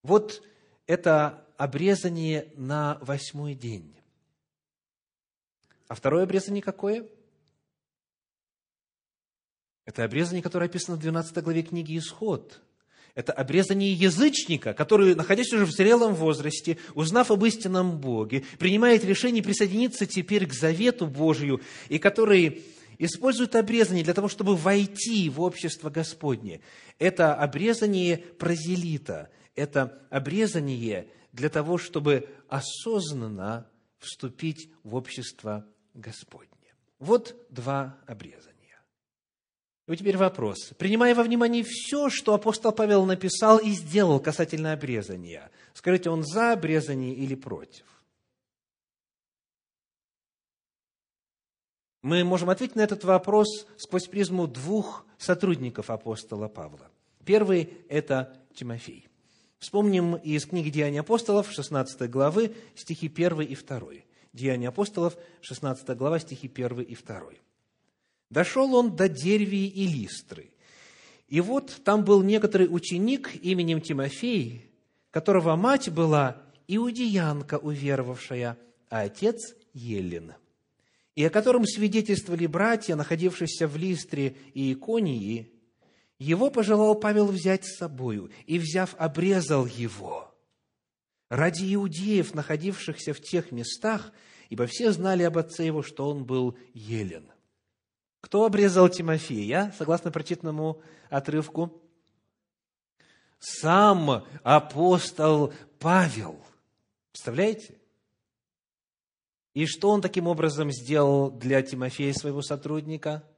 Вот 0.05 0.43
это 0.87 1.45
обрезание 1.59 2.51
на 2.57 2.99
восьмой 3.03 3.55
день. 3.55 3.95
А 5.89 5.95
второе 5.95 6.23
обрезание 6.23 6.63
какое? 6.63 7.07
Это 9.85 10.05
обрезание, 10.05 10.43
которое 10.43 10.67
описано 10.67 10.97
в 10.97 11.01
12 11.01 11.43
главе 11.43 11.63
книги 11.63 11.99
«Исход». 11.99 12.61
Это 13.15 13.33
обрезание 13.33 13.93
язычника, 13.93 14.73
который, 14.73 15.17
находясь 15.17 15.53
уже 15.53 15.67
в 15.67 15.73
зрелом 15.73 16.15
возрасте, 16.15 16.79
узнав 16.95 17.33
об 17.33 17.45
истинном 17.45 17.99
Боге, 17.99 18.45
принимает 18.61 19.05
решение 19.05 19.43
присоединиться 19.43 20.07
теперь 20.07 20.47
к 20.47 20.53
завету 20.53 21.09
Божию, 21.09 21.61
и 21.89 21.99
который 21.99 22.63
использует 22.99 23.57
обрезание 23.57 24.05
для 24.05 24.15
того, 24.15 24.29
чтобы 24.29 24.55
войти 24.55 25.29
в 25.31 25.41
общество 25.41 25.91
Господне. 25.91 26.61
Это 27.01 27.35
обрезание 27.35 28.19
прозелита, 28.19 29.31
это 29.57 30.01
обрезание 30.11 31.09
для 31.39 31.49
того, 31.49 31.79
чтобы 31.79 32.29
осознанно 32.49 33.71
вступить 33.99 34.71
в 34.83 34.95
общество 34.95 35.65
Господне. 35.95 36.75
Вот 36.99 37.37
два 37.49 37.97
обрезания. 38.07 38.81
И 39.87 39.91
вот 39.91 39.97
теперь 39.97 40.17
вопрос. 40.17 40.73
Принимая 40.77 41.15
во 41.15 41.23
внимание 41.23 41.65
все, 41.65 42.11
что 42.11 42.35
апостол 42.35 42.73
Павел 42.73 43.07
написал 43.07 43.59
и 43.59 43.71
сделал 43.71 44.21
касательно 44.21 44.73
обрезания, 44.73 45.51
скажите, 45.75 46.11
он 46.11 46.25
за 46.25 46.53
обрезание 46.53 47.15
или 47.15 47.35
против? 47.35 47.85
Мы 52.03 52.25
можем 52.25 52.51
ответить 52.51 52.77
на 52.77 52.81
этот 52.81 53.05
вопрос 53.05 53.67
сквозь 53.77 54.07
призму 54.07 54.47
двух 54.47 55.07
сотрудников 55.19 55.91
апостола 55.91 56.49
Павла. 56.49 56.91
Первый– 57.25 57.71
это 57.89 58.37
Тимофей. 58.55 59.08
Вспомним 59.59 60.15
из 60.15 60.47
книги 60.47 60.71
«Деяния 60.71 61.01
апостолов» 61.01 61.51
16 61.51 62.09
главы, 62.09 62.55
стихи 62.77 63.09
1 63.09 63.41
и 63.41 63.57
2. 63.57 63.81
«Деяния 64.33 64.69
апостолов», 64.69 65.17
16 65.41 65.97
глава, 65.97 66.21
стихи 66.21 66.49
1 66.49 66.81
и 66.83 66.95
2. 66.95 67.23
«Дошел 68.31 68.73
он 68.77 68.95
до 68.95 69.09
Дервии 69.09 69.67
и 69.67 69.89
Листры. 69.89 70.51
И 71.27 71.41
вот 71.41 71.81
там 71.83 72.05
был 72.05 72.23
некоторый 72.23 72.69
ученик 72.71 73.35
именем 73.43 73.81
Тимофей, 73.81 74.71
которого 75.11 75.57
мать 75.57 75.91
была 75.91 76.41
иудеянка 76.69 77.59
уверовавшая, 77.59 78.57
а 78.89 79.01
отец– 79.01 79.55
Еллин, 79.75 80.35
и 81.15 81.25
о 81.25 81.31
котором 81.31 81.67
свидетельствовали 81.67 82.47
братья, 82.47 82.95
находившиеся 82.95 83.67
в 83.67 83.77
Листре 83.77 84.37
и 84.55 84.73
Иконии, 84.73 85.53
его 86.19 86.51
пожелал 86.51 86.97
Павел 86.97 87.27
взять 87.27 87.65
с 87.65 87.77
собою, 87.77 88.31
и, 88.47 88.59
взяв, 88.59 88.95
обрезал 88.99 89.67
его. 89.67 90.35
Ради 91.29 91.75
иудеев, 91.75 92.35
находившихся 92.35 93.13
в 93.13 93.21
тех 93.21 93.53
местах, 93.53 94.13
ибо 94.49 94.67
все 94.67 94.91
знали 94.93 95.23
об 95.23 95.39
отце 95.39 95.67
его, 95.67 95.83
что 95.83 96.09
он 96.11 96.25
был 96.25 96.57
елен. 96.75 97.31
Кто 98.21 98.45
обрезал 98.45 98.89
Тимофея, 98.89 99.73
согласно 99.79 100.11
прочитанному 100.11 100.83
отрывку? 101.09 101.81
Сам 103.39 104.25
апостол 104.43 105.53
Павел. 105.79 106.41
Представляете? 107.13 107.79
И 109.55 109.67
что 109.67 109.91
он 109.91 110.01
таким 110.01 110.27
образом 110.27 110.73
сделал 110.73 111.31
для 111.31 111.63
Тимофея, 111.63 112.13
своего 112.13 112.43
сотрудника– 112.43 113.23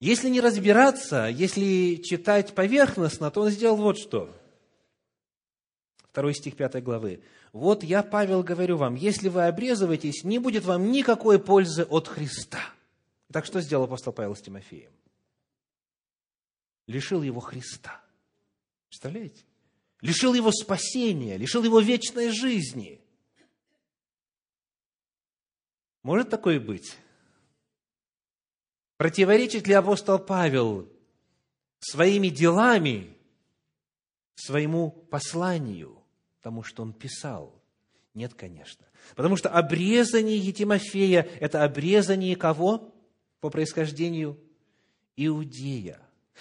если 0.00 0.28
не 0.28 0.40
разбираться, 0.40 1.26
если 1.26 1.96
читать 2.02 2.54
поверхностно, 2.54 3.30
то 3.30 3.42
он 3.42 3.50
сделал 3.50 3.76
вот 3.76 3.98
что. 3.98 4.34
Второй 6.10 6.34
стих 6.34 6.56
пятой 6.56 6.82
главы. 6.82 7.22
«Вот 7.52 7.84
я, 7.84 8.02
Павел, 8.02 8.42
говорю 8.42 8.76
вам, 8.76 8.94
если 8.94 9.28
вы 9.28 9.46
обрезываетесь, 9.46 10.24
не 10.24 10.38
будет 10.38 10.64
вам 10.64 10.90
никакой 10.90 11.38
пользы 11.38 11.84
от 11.84 12.08
Христа». 12.08 12.60
Так 13.32 13.46
что 13.46 13.60
сделал 13.60 13.84
апостол 13.84 14.12
Павел 14.12 14.34
с 14.34 14.40
Тимофеем? 14.40 14.90
Лишил 16.86 17.22
его 17.22 17.40
Христа. 17.40 18.02
Представляете? 18.88 19.44
Лишил 20.00 20.34
его 20.34 20.50
спасения, 20.50 21.36
лишил 21.36 21.62
его 21.62 21.78
вечной 21.78 22.30
жизни. 22.30 23.00
Может 26.02 26.30
такое 26.30 26.58
быть? 26.58 26.96
Противоречит 29.00 29.66
ли 29.66 29.72
апостол 29.72 30.18
Павел 30.18 30.86
своими 31.78 32.28
делами 32.28 33.16
своему 34.34 34.90
посланию, 34.90 36.02
тому, 36.42 36.62
что 36.62 36.82
он 36.82 36.92
писал? 36.92 37.62
Нет, 38.12 38.34
конечно. 38.34 38.84
Потому 39.16 39.38
что 39.38 39.48
обрезание 39.48 40.52
Тимофея– 40.52 41.26
это 41.40 41.64
обрезание 41.64 42.36
кого 42.36 42.92
по 43.40 43.48
происхождению? 43.48 44.38
Иудея. 45.16 45.98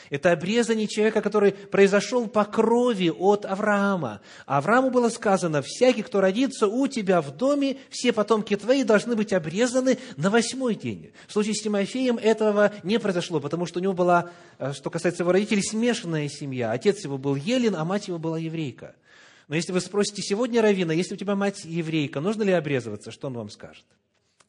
Это 0.09 0.31
обрезание 0.31 0.87
человека, 0.87 1.21
который 1.21 1.51
произошел 1.51 2.27
по 2.27 2.45
крови 2.45 3.09
от 3.09 3.45
Авраама. 3.45 4.21
Аврааму 4.45 4.89
было 4.89 5.09
сказано, 5.09 5.61
всякий, 5.61 6.03
кто 6.03 6.21
родится 6.21 6.67
у 6.67 6.87
тебя 6.87 7.21
в 7.21 7.35
доме, 7.35 7.77
все 7.89 8.13
потомки 8.13 8.55
твои 8.55 8.83
должны 8.83 9.15
быть 9.15 9.33
обрезаны 9.33 9.99
на 10.17 10.29
восьмой 10.29 10.75
день. 10.75 11.11
В 11.27 11.33
случае 11.33 11.53
с 11.53 11.61
Тимофеем 11.61 12.17
этого 12.17 12.71
не 12.83 12.97
произошло, 12.99 13.39
потому 13.39 13.65
что 13.65 13.79
у 13.79 13.83
него 13.83 13.93
была, 13.93 14.31
э, 14.57 14.73
что 14.73 14.89
касается 14.89 15.23
его 15.23 15.31
родителей, 15.31 15.61
смешанная 15.61 16.29
семья. 16.29 16.71
Отец 16.71 17.03
его 17.03 17.17
был 17.17 17.35
елен, 17.35 17.75
а 17.75 17.85
мать 17.85 18.07
его 18.07 18.17
была 18.17 18.39
еврейка. 18.39 18.95
Но 19.47 19.55
если 19.55 19.71
вы 19.71 19.81
спросите 19.81 20.21
сегодня 20.21 20.61
Равина, 20.61 20.91
если 20.91 21.15
у 21.15 21.17
тебя 21.17 21.35
мать 21.35 21.65
еврейка, 21.65 22.21
нужно 22.21 22.43
ли 22.43 22.51
обрезываться, 22.51 23.11
что 23.11 23.27
он 23.27 23.33
вам 23.33 23.49
скажет? 23.49 23.85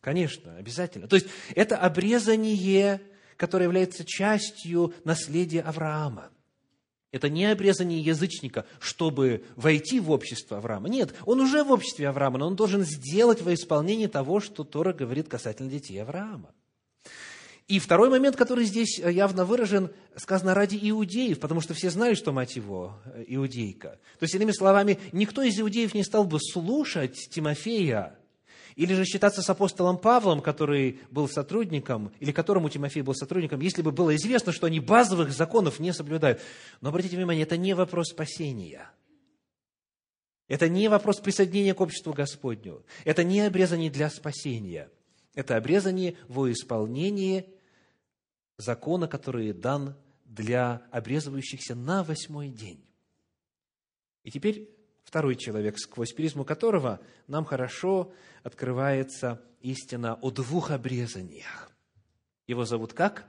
Конечно, 0.01 0.57
обязательно. 0.57 1.09
То 1.09 1.17
есть 1.17 1.27
это 1.55 1.77
обрезание 1.77 3.01
которое 3.41 3.65
является 3.65 4.05
частью 4.05 4.93
наследия 5.05 5.63
Авраама. 5.63 6.29
Это 7.11 7.31
не 7.31 7.47
обрезание 7.47 7.99
язычника, 7.99 8.67
чтобы 8.81 9.45
войти 9.57 9.99
в 9.99 10.11
общество 10.11 10.59
Авраама. 10.59 10.91
Нет, 10.91 11.15
он 11.25 11.41
уже 11.41 11.65
в 11.65 11.73
обществе 11.73 12.09
Авраама, 12.11 12.39
но 12.39 12.47
он 12.47 12.55
должен 12.55 12.83
сделать 12.83 13.41
во 13.41 13.55
исполнение 13.55 14.09
того, 14.09 14.41
что 14.41 14.63
Тора 14.63 14.93
говорит 14.93 15.29
касательно 15.29 15.71
детей 15.71 15.97
Авраама. 16.03 16.51
И 17.67 17.79
второй 17.79 18.11
момент, 18.11 18.37
который 18.37 18.67
здесь 18.67 18.99
явно 18.99 19.47
выражен, 19.47 19.91
сказано 20.17 20.53
ради 20.53 20.79
иудеев, 20.91 21.41
потому 21.41 21.63
что 21.63 21.73
все 21.73 21.89
знают, 21.89 22.19
что 22.19 22.33
мать 22.33 22.57
его 22.57 23.01
иудейка. 23.27 23.99
То 24.19 24.25
есть, 24.25 24.35
иными 24.35 24.53
словами, 24.53 24.99
никто 25.13 25.41
из 25.43 25.59
иудеев 25.59 25.95
не 25.95 26.05
стал 26.05 26.25
бы 26.25 26.39
слушать 26.41 27.31
Тимофея, 27.31 28.20
или 28.81 28.95
же 28.95 29.05
считаться 29.05 29.43
с 29.43 29.51
апостолом 29.51 29.99
Павлом, 29.99 30.41
который 30.41 31.01
был 31.11 31.29
сотрудником, 31.29 32.15
или 32.19 32.33
которому 32.33 32.71
Тимофей 32.71 33.03
был 33.03 33.15
сотрудником, 33.15 33.61
если 33.61 33.83
бы 33.83 33.93
было 33.93 34.17
известно, 34.17 34.53
что 34.53 34.69
они 34.69 34.81
базовых 34.81 35.33
законов 35.33 35.81
не 35.81 35.93
соблюдают. 35.93 36.41
Но 36.81 36.89
обратите 36.89 37.19
внимание, 37.19 37.43
это 37.43 37.59
не 37.59 37.75
вопрос 37.75 38.09
спасения. 38.09 38.91
Это 40.49 40.71
не 40.71 40.89
вопрос 40.89 41.19
присоединения 41.21 41.75
к 41.75 41.81
обществу 41.83 42.15
Господню. 42.15 42.83
Это 43.05 43.23
не 43.23 43.43
обрезание 43.43 43.91
для 43.91 44.09
спасения. 44.09 44.89
Это 45.35 45.59
обрезание 45.59 46.17
во 46.27 46.51
исполнение 46.51 47.45
закона, 48.57 49.09
который 49.09 49.53
дан 49.53 49.95
для 50.25 50.81
обрезывающихся 50.91 51.75
на 51.75 52.03
восьмой 52.03 52.49
день. 52.49 52.83
И 54.23 54.31
теперь 54.31 54.71
второй 55.11 55.35
человек, 55.35 55.77
сквозь 55.77 56.13
призму 56.13 56.45
которого 56.45 57.01
нам 57.27 57.45
хорошо 57.45 58.13
открывается 58.45 59.43
истина 59.61 60.15
о 60.15 60.31
двух 60.31 60.71
обрезаниях. 60.71 61.73
Его 62.47 62.65
зовут 62.65 62.93
как? 62.93 63.29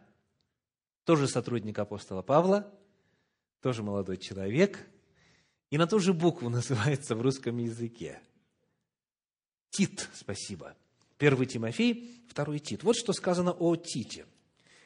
Тоже 1.05 1.27
сотрудник 1.27 1.79
апостола 1.79 2.21
Павла, 2.21 2.71
тоже 3.61 3.81
молодой 3.81 4.17
человек, 4.17 4.87
и 5.71 5.79
на 5.79 5.87
ту 5.87 5.97
же 5.97 6.13
букву 6.13 6.49
называется 6.51 7.15
в 7.15 7.21
русском 7.23 7.57
языке. 7.57 8.21
Тит, 9.71 10.07
спасибо. 10.13 10.75
Первый 11.17 11.47
Тимофей, 11.47 12.23
второй 12.29 12.59
Тит. 12.59 12.83
Вот 12.83 12.95
что 12.95 13.11
сказано 13.11 13.53
о 13.53 13.75
Тите– 13.75 14.27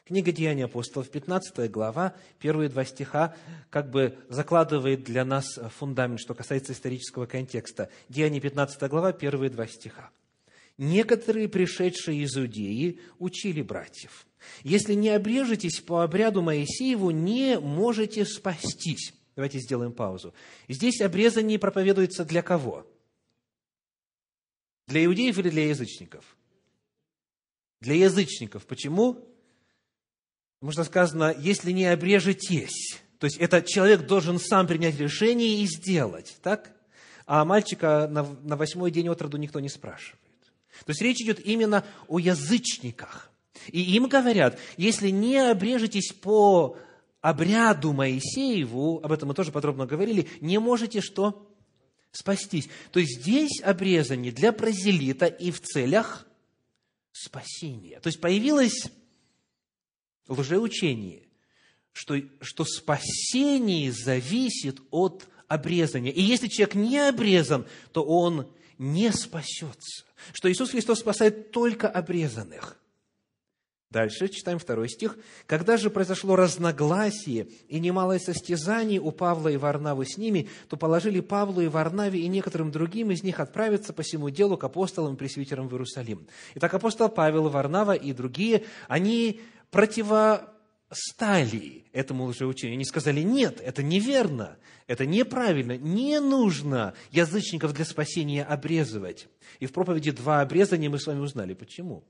Книга 0.06 0.30
Деяний 0.30 0.64
апостолов, 0.64 1.10
15 1.10 1.68
глава, 1.68 2.14
первые 2.38 2.68
два 2.68 2.84
стиха, 2.84 3.34
как 3.70 3.90
бы 3.90 4.16
закладывает 4.28 5.02
для 5.02 5.24
нас 5.24 5.58
фундамент, 5.78 6.20
что 6.20 6.32
касается 6.32 6.74
исторического 6.74 7.26
контекста. 7.26 7.90
Деяния, 8.08 8.38
15 8.38 8.88
глава, 8.88 9.12
первые 9.12 9.50
два 9.50 9.66
стиха. 9.66 10.10
«Некоторые, 10.78 11.48
пришедшие 11.48 12.22
из 12.22 12.36
Иудеи, 12.36 13.00
учили 13.18 13.62
братьев, 13.62 14.26
если 14.62 14.94
не 14.94 15.08
обрежетесь 15.08 15.80
по 15.80 16.04
обряду 16.04 16.40
Моисееву, 16.40 17.10
не 17.10 17.58
можете 17.58 18.24
спастись». 18.24 19.12
Давайте 19.34 19.58
сделаем 19.58 19.92
паузу. 19.92 20.32
Здесь 20.68 21.00
обрезание 21.00 21.58
проповедуется 21.58 22.24
для 22.24 22.42
кого? 22.42 22.86
Для 24.86 25.04
иудеев 25.04 25.36
или 25.38 25.50
для 25.50 25.68
язычников? 25.68 26.36
Для 27.80 27.94
язычников. 27.94 28.66
Почему? 28.66 29.35
Потому 30.66 30.84
что 30.84 30.90
сказано, 30.90 31.32
если 31.38 31.70
не 31.70 31.84
обрежетесь, 31.84 32.98
то 33.20 33.26
есть 33.26 33.36
этот 33.36 33.66
человек 33.66 34.04
должен 34.04 34.40
сам 34.40 34.66
принять 34.66 34.98
решение 34.98 35.62
и 35.62 35.66
сделать, 35.66 36.36
так? 36.42 36.72
А 37.24 37.44
мальчика 37.44 38.08
на, 38.10 38.24
на 38.42 38.56
восьмой 38.56 38.90
день 38.90 39.08
от 39.08 39.22
роду 39.22 39.36
никто 39.36 39.60
не 39.60 39.68
спрашивает. 39.68 40.20
То 40.84 40.90
есть 40.90 41.00
речь 41.02 41.20
идет 41.20 41.38
именно 41.38 41.84
о 42.08 42.18
язычниках. 42.18 43.30
И 43.68 43.80
им 43.80 44.08
говорят, 44.08 44.58
если 44.76 45.10
не 45.10 45.36
обрежетесь 45.36 46.12
по 46.12 46.76
обряду 47.20 47.92
Моисееву, 47.92 49.00
об 49.04 49.12
этом 49.12 49.28
мы 49.28 49.34
тоже 49.34 49.52
подробно 49.52 49.86
говорили, 49.86 50.28
не 50.40 50.58
можете 50.58 51.00
что? 51.00 51.48
Спастись. 52.10 52.68
То 52.90 52.98
есть 52.98 53.20
здесь 53.20 53.62
обрезание 53.62 54.32
для 54.32 54.50
прозелита 54.50 55.26
и 55.26 55.52
в 55.52 55.60
целях 55.60 56.26
спасения. 57.12 58.00
То 58.00 58.08
есть 58.08 58.20
появилась 58.20 58.90
лжеучение, 60.28 61.22
что, 61.92 62.20
что 62.40 62.64
спасение 62.64 63.92
зависит 63.92 64.80
от 64.90 65.26
обрезания. 65.48 66.12
И 66.12 66.22
если 66.22 66.48
человек 66.48 66.74
не 66.74 66.98
обрезан, 66.98 67.66
то 67.92 68.02
он 68.04 68.48
не 68.78 69.12
спасется. 69.12 70.04
Что 70.32 70.50
Иисус 70.50 70.70
Христос 70.70 71.00
спасает 71.00 71.52
только 71.52 71.88
обрезанных. 71.88 72.78
Дальше 73.88 74.28
читаем 74.28 74.58
второй 74.58 74.88
стих. 74.88 75.16
«Когда 75.46 75.76
же 75.76 75.90
произошло 75.90 76.34
разногласие 76.34 77.46
и 77.68 77.78
немалое 77.78 78.18
состязание 78.18 79.00
у 79.00 79.12
Павла 79.12 79.48
и 79.48 79.56
Варнавы 79.56 80.04
с 80.04 80.18
ними, 80.18 80.48
то 80.68 80.76
положили 80.76 81.20
Павлу 81.20 81.62
и 81.62 81.68
Варнаве 81.68 82.20
и 82.20 82.26
некоторым 82.26 82.72
другим 82.72 83.12
из 83.12 83.22
них 83.22 83.38
отправиться 83.38 83.92
по 83.92 84.02
всему 84.02 84.28
делу 84.28 84.58
к 84.58 84.64
апостолам 84.64 85.14
и 85.14 85.16
пресвитерам 85.16 85.68
в 85.68 85.72
Иерусалим». 85.72 86.26
Итак, 86.56 86.74
апостол 86.74 87.08
Павел, 87.08 87.48
Варнава 87.48 87.92
и 87.92 88.12
другие, 88.12 88.64
они 88.88 89.40
противостали 89.70 91.84
этому 91.92 92.24
лжеучению. 92.24 92.74
Они 92.74 92.84
сказали, 92.84 93.22
нет, 93.22 93.60
это 93.60 93.82
неверно, 93.82 94.56
это 94.86 95.06
неправильно, 95.06 95.76
не 95.76 96.20
нужно 96.20 96.94
язычников 97.10 97.72
для 97.72 97.84
спасения 97.84 98.44
обрезывать. 98.44 99.28
И 99.60 99.66
в 99.66 99.72
проповеди 99.72 100.12
два 100.12 100.40
обрезания 100.40 100.90
мы 100.90 100.98
с 100.98 101.06
вами 101.06 101.20
узнали, 101.20 101.54
почему. 101.54 102.04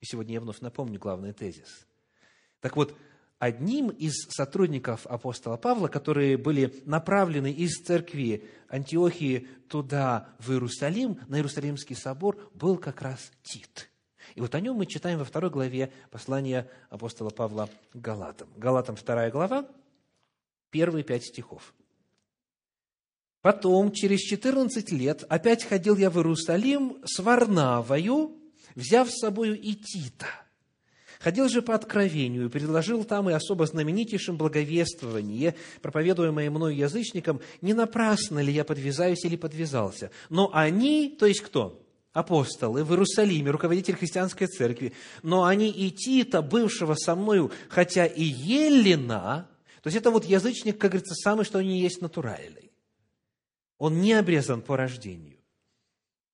И 0.00 0.06
сегодня 0.06 0.34
я 0.34 0.40
вновь 0.40 0.60
напомню 0.60 0.98
главный 0.98 1.32
тезис. 1.32 1.86
Так 2.60 2.76
вот, 2.76 2.96
одним 3.38 3.90
из 3.90 4.14
сотрудников 4.30 5.06
апостола 5.06 5.56
Павла, 5.56 5.88
которые 5.88 6.36
были 6.36 6.74
направлены 6.84 7.52
из 7.52 7.82
церкви 7.82 8.44
Антиохии 8.68 9.48
туда, 9.68 10.34
в 10.38 10.52
Иерусалим, 10.52 11.20
на 11.28 11.36
Иерусалимский 11.36 11.96
собор, 11.96 12.50
был 12.54 12.78
как 12.78 13.02
раз 13.02 13.30
Тит– 13.42 13.90
и 14.36 14.40
вот 14.42 14.54
о 14.54 14.60
нем 14.60 14.76
мы 14.76 14.84
читаем 14.84 15.18
во 15.18 15.24
второй 15.24 15.50
главе 15.50 15.90
послания 16.10 16.68
апостола 16.90 17.30
Павла 17.30 17.70
Галатам. 17.94 18.48
Галатам 18.58 18.94
вторая 18.94 19.30
глава, 19.30 19.66
первые 20.70 21.04
пять 21.04 21.24
стихов. 21.24 21.74
Потом, 23.40 23.92
через 23.92 24.20
14 24.20 24.92
лет, 24.92 25.24
опять 25.30 25.64
ходил 25.64 25.96
я 25.96 26.10
в 26.10 26.16
Иерусалим 26.16 26.98
с 27.06 27.18
Варнавою, 27.18 28.36
взяв 28.74 29.08
с 29.08 29.20
собою 29.20 29.58
и 29.58 29.72
Тита. 29.72 30.26
Ходил 31.18 31.48
же 31.48 31.62
по 31.62 31.74
откровению 31.74 32.50
предложил 32.50 33.04
там 33.04 33.30
и 33.30 33.32
особо 33.32 33.64
знаменитейшим 33.64 34.36
благовествование, 34.36 35.54
проповедуемое 35.80 36.50
мною 36.50 36.76
язычникам, 36.76 37.40
не 37.62 37.72
напрасно 37.72 38.40
ли 38.40 38.52
я 38.52 38.64
подвязаюсь 38.64 39.24
или 39.24 39.36
подвязался. 39.36 40.10
Но 40.28 40.50
они, 40.52 41.16
то 41.18 41.24
есть 41.24 41.40
кто? 41.40 41.85
Апостолы 42.16 42.82
в 42.82 42.90
Иерусалиме, 42.92 43.50
руководитель 43.50 43.94
христианской 43.94 44.46
церкви, 44.46 44.94
но 45.22 45.44
они 45.44 45.68
и 45.68 45.90
Тита, 45.90 46.40
бывшего 46.40 46.94
со 46.94 47.14
мною, 47.14 47.52
хотя 47.68 48.06
и 48.06 48.22
Елена, 48.22 49.48
то 49.82 49.88
есть 49.88 49.98
это 49.98 50.10
вот 50.10 50.24
язычник, 50.24 50.78
как 50.78 50.92
говорится, 50.92 51.14
самый, 51.14 51.44
что 51.44 51.58
они 51.58 51.78
есть 51.78 52.00
натуральный. 52.00 52.72
Он 53.78 54.00
не 54.00 54.14
обрезан 54.14 54.62
по 54.62 54.76
рождению. 54.76 55.35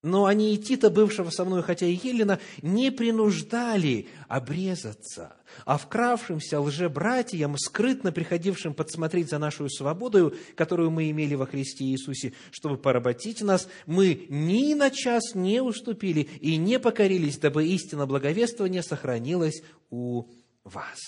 Но 0.02 0.24
они 0.24 0.52
и 0.52 0.58
Тита, 0.58 0.90
бывшего 0.90 1.30
со 1.30 1.44
мной, 1.44 1.62
хотя 1.62 1.86
и 1.86 1.94
Елена, 1.94 2.40
не 2.60 2.90
принуждали 2.90 4.08
обрезаться, 4.26 5.36
а 5.64 5.78
вкравшимся 5.78 6.60
лжебратьям, 6.60 7.56
скрытно 7.56 8.10
приходившим 8.10 8.74
подсмотреть 8.74 9.30
за 9.30 9.38
нашу 9.38 9.68
свободу, 9.68 10.34
которую 10.56 10.90
мы 10.90 11.08
имели 11.10 11.36
во 11.36 11.46
Христе 11.46 11.84
Иисусе, 11.84 12.32
чтобы 12.50 12.78
поработить 12.78 13.42
нас, 13.42 13.68
мы 13.86 14.26
ни 14.28 14.74
на 14.74 14.90
час 14.90 15.36
не 15.36 15.62
уступили 15.62 16.22
и 16.40 16.56
не 16.56 16.80
покорились, 16.80 17.38
дабы 17.38 17.68
истина 17.68 18.04
благовествования 18.04 18.82
сохранилась 18.82 19.62
у 19.90 20.24
вас. 20.64 20.98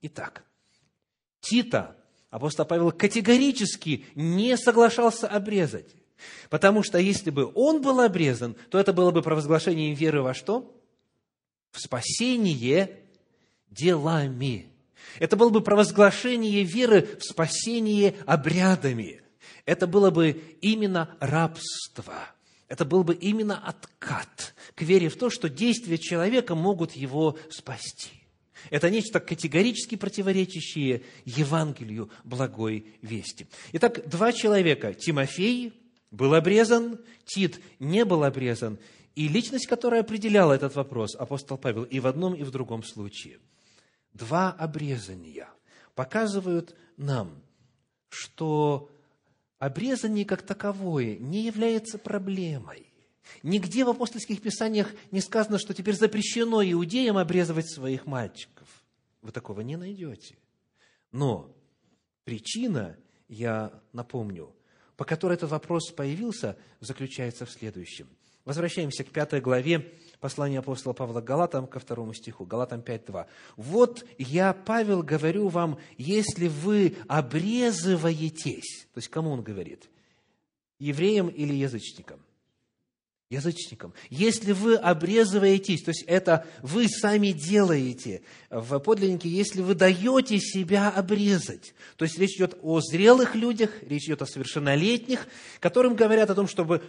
Итак, 0.00 0.42
Тита 1.40 1.96
апостол 2.28 2.66
Павел 2.66 2.90
категорически 2.90 4.04
не 4.16 4.56
соглашался 4.56 5.28
обрезать. 5.28 5.94
Потому 6.50 6.82
что 6.82 6.98
если 6.98 7.30
бы 7.30 7.50
он 7.54 7.82
был 7.82 8.00
обрезан, 8.00 8.56
то 8.70 8.78
это 8.78 8.92
было 8.92 9.10
бы 9.10 9.22
провозглашение 9.22 9.94
веры 9.94 10.22
во 10.22 10.34
что? 10.34 10.74
В 11.70 11.80
спасение 11.80 13.00
делами. 13.70 14.66
Это 15.18 15.36
было 15.36 15.50
бы 15.50 15.60
провозглашение 15.60 16.62
веры 16.62 17.18
в 17.18 17.24
спасение 17.24 18.14
обрядами. 18.26 19.22
Это 19.64 19.86
было 19.86 20.10
бы 20.10 20.42
именно 20.60 21.16
рабство. 21.20 22.14
Это 22.68 22.84
был 22.84 23.04
бы 23.04 23.14
именно 23.14 23.58
откат 23.58 24.54
к 24.74 24.82
вере 24.82 25.08
в 25.08 25.16
то, 25.16 25.28
что 25.30 25.48
действия 25.48 25.98
человека 25.98 26.54
могут 26.54 26.92
его 26.92 27.38
спасти. 27.50 28.10
Это 28.70 28.90
нечто 28.90 29.20
категорически 29.20 29.96
противоречащее 29.96 31.02
Евангелию 31.24 32.10
благой 32.24 32.94
вести. 33.02 33.46
Итак, 33.72 34.08
два 34.08 34.32
человека. 34.32 34.94
Тимофей 34.94 35.72
был 36.12 36.34
обрезан, 36.34 37.00
Тит 37.24 37.60
не 37.80 38.04
был 38.04 38.22
обрезан. 38.22 38.78
И 39.16 39.28
личность, 39.28 39.66
которая 39.66 40.02
определяла 40.02 40.52
этот 40.52 40.76
вопрос, 40.76 41.16
апостол 41.16 41.58
Павел, 41.58 41.82
и 41.84 42.00
в 42.00 42.06
одном, 42.06 42.34
и 42.34 42.44
в 42.44 42.50
другом 42.50 42.84
случае. 42.84 43.40
Два 44.12 44.52
обрезания 44.52 45.48
показывают 45.94 46.76
нам, 46.96 47.42
что 48.08 48.90
обрезание 49.58 50.24
как 50.24 50.42
таковое 50.42 51.16
не 51.16 51.44
является 51.44 51.98
проблемой. 51.98 52.92
Нигде 53.42 53.84
в 53.84 53.88
апостольских 53.88 54.42
писаниях 54.42 54.92
не 55.10 55.20
сказано, 55.20 55.58
что 55.58 55.72
теперь 55.72 55.94
запрещено 55.94 56.62
иудеям 56.62 57.16
обрезывать 57.16 57.72
своих 57.72 58.04
мальчиков. 58.04 58.68
Вы 59.22 59.32
такого 59.32 59.62
не 59.62 59.76
найдете. 59.76 60.36
Но 61.10 61.54
причина, 62.24 62.98
я 63.28 63.80
напомню, 63.92 64.54
по 65.02 65.06
которой 65.06 65.32
этот 65.32 65.50
вопрос 65.50 65.90
появился, 65.90 66.56
заключается 66.78 67.44
в 67.44 67.50
следующем. 67.50 68.08
Возвращаемся 68.44 69.02
к 69.02 69.08
пятой 69.08 69.40
главе 69.40 69.92
послания 70.20 70.60
апостола 70.60 70.92
Павла 70.92 71.20
к 71.20 71.24
Галатам, 71.24 71.66
ко 71.66 71.80
второму 71.80 72.14
стиху, 72.14 72.44
Галатам 72.44 72.82
5.2. 72.82 73.26
«Вот 73.56 74.04
я, 74.16 74.52
Павел, 74.52 75.02
говорю 75.02 75.48
вам, 75.48 75.80
если 75.98 76.46
вы 76.46 76.94
обрезываетесь...» 77.08 78.86
То 78.94 78.98
есть, 78.98 79.08
кому 79.08 79.32
он 79.32 79.42
говорит? 79.42 79.90
Евреям 80.78 81.26
или 81.26 81.52
язычникам? 81.52 82.20
Язычникам. 83.32 83.94
Если 84.10 84.52
вы 84.52 84.76
обрезываетесь, 84.76 85.82
то 85.82 85.90
есть 85.90 86.04
это 86.06 86.46
вы 86.60 86.88
сами 86.88 87.32
делаете 87.32 88.22
в 88.50 88.78
подлиннике, 88.78 89.28
если 89.28 89.62
вы 89.62 89.74
даете 89.74 90.38
себя 90.38 90.90
обрезать, 90.90 91.74
то 91.96 92.04
есть 92.04 92.18
речь 92.18 92.36
идет 92.36 92.58
о 92.62 92.80
зрелых 92.80 93.34
людях, 93.34 93.70
речь 93.82 94.04
идет 94.04 94.22
о 94.22 94.26
совершеннолетних, 94.26 95.26
которым 95.60 95.96
говорят 95.96 96.30
о 96.30 96.34
том, 96.34 96.46
чтобы 96.46 96.82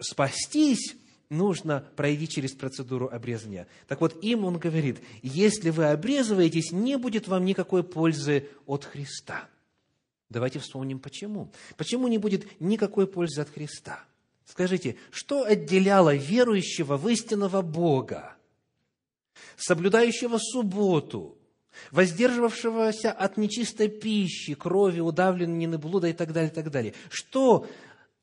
спастись, 0.00 0.96
нужно 1.28 1.86
пройти 1.94 2.28
через 2.28 2.52
процедуру 2.52 3.08
обрезания. 3.08 3.68
Так 3.86 4.00
вот, 4.00 4.22
им 4.24 4.44
он 4.44 4.58
говорит, 4.58 5.00
если 5.22 5.70
вы 5.70 5.86
обрезываетесь, 5.86 6.72
не 6.72 6.98
будет 6.98 7.28
вам 7.28 7.44
никакой 7.44 7.84
пользы 7.84 8.48
от 8.66 8.84
Христа. 8.84 9.48
Давайте 10.28 10.58
вспомним, 10.58 10.98
почему. 10.98 11.52
Почему 11.76 12.08
не 12.08 12.18
будет 12.18 12.60
никакой 12.60 13.06
пользы 13.06 13.40
от 13.40 13.50
Христа? 13.50 14.04
Скажите, 14.50 14.96
что 15.12 15.44
отделяло 15.44 16.12
верующего 16.12 16.96
в 16.96 17.08
истинного 17.08 17.62
Бога, 17.62 18.34
соблюдающего 19.56 20.38
субботу, 20.38 21.38
воздерживавшегося 21.92 23.12
от 23.12 23.36
нечистой 23.36 23.86
пищи, 23.86 24.54
крови, 24.54 24.98
удавленной 24.98 25.78
блуда 25.78 26.08
и 26.08 26.12
так 26.12 26.32
далее, 26.32 26.50
и 26.50 26.54
так 26.54 26.72
далее? 26.72 26.94
Что 27.10 27.68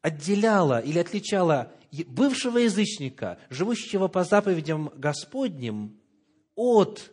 отделяло 0.02 0.80
или 0.80 1.00
отличало 1.00 1.72
бывшего 2.08 2.58
язычника, 2.58 3.40
живущего 3.50 4.10
по 4.10 4.26
заповедям 4.26 4.92
Господним, 4.96 5.98
от 6.56 7.10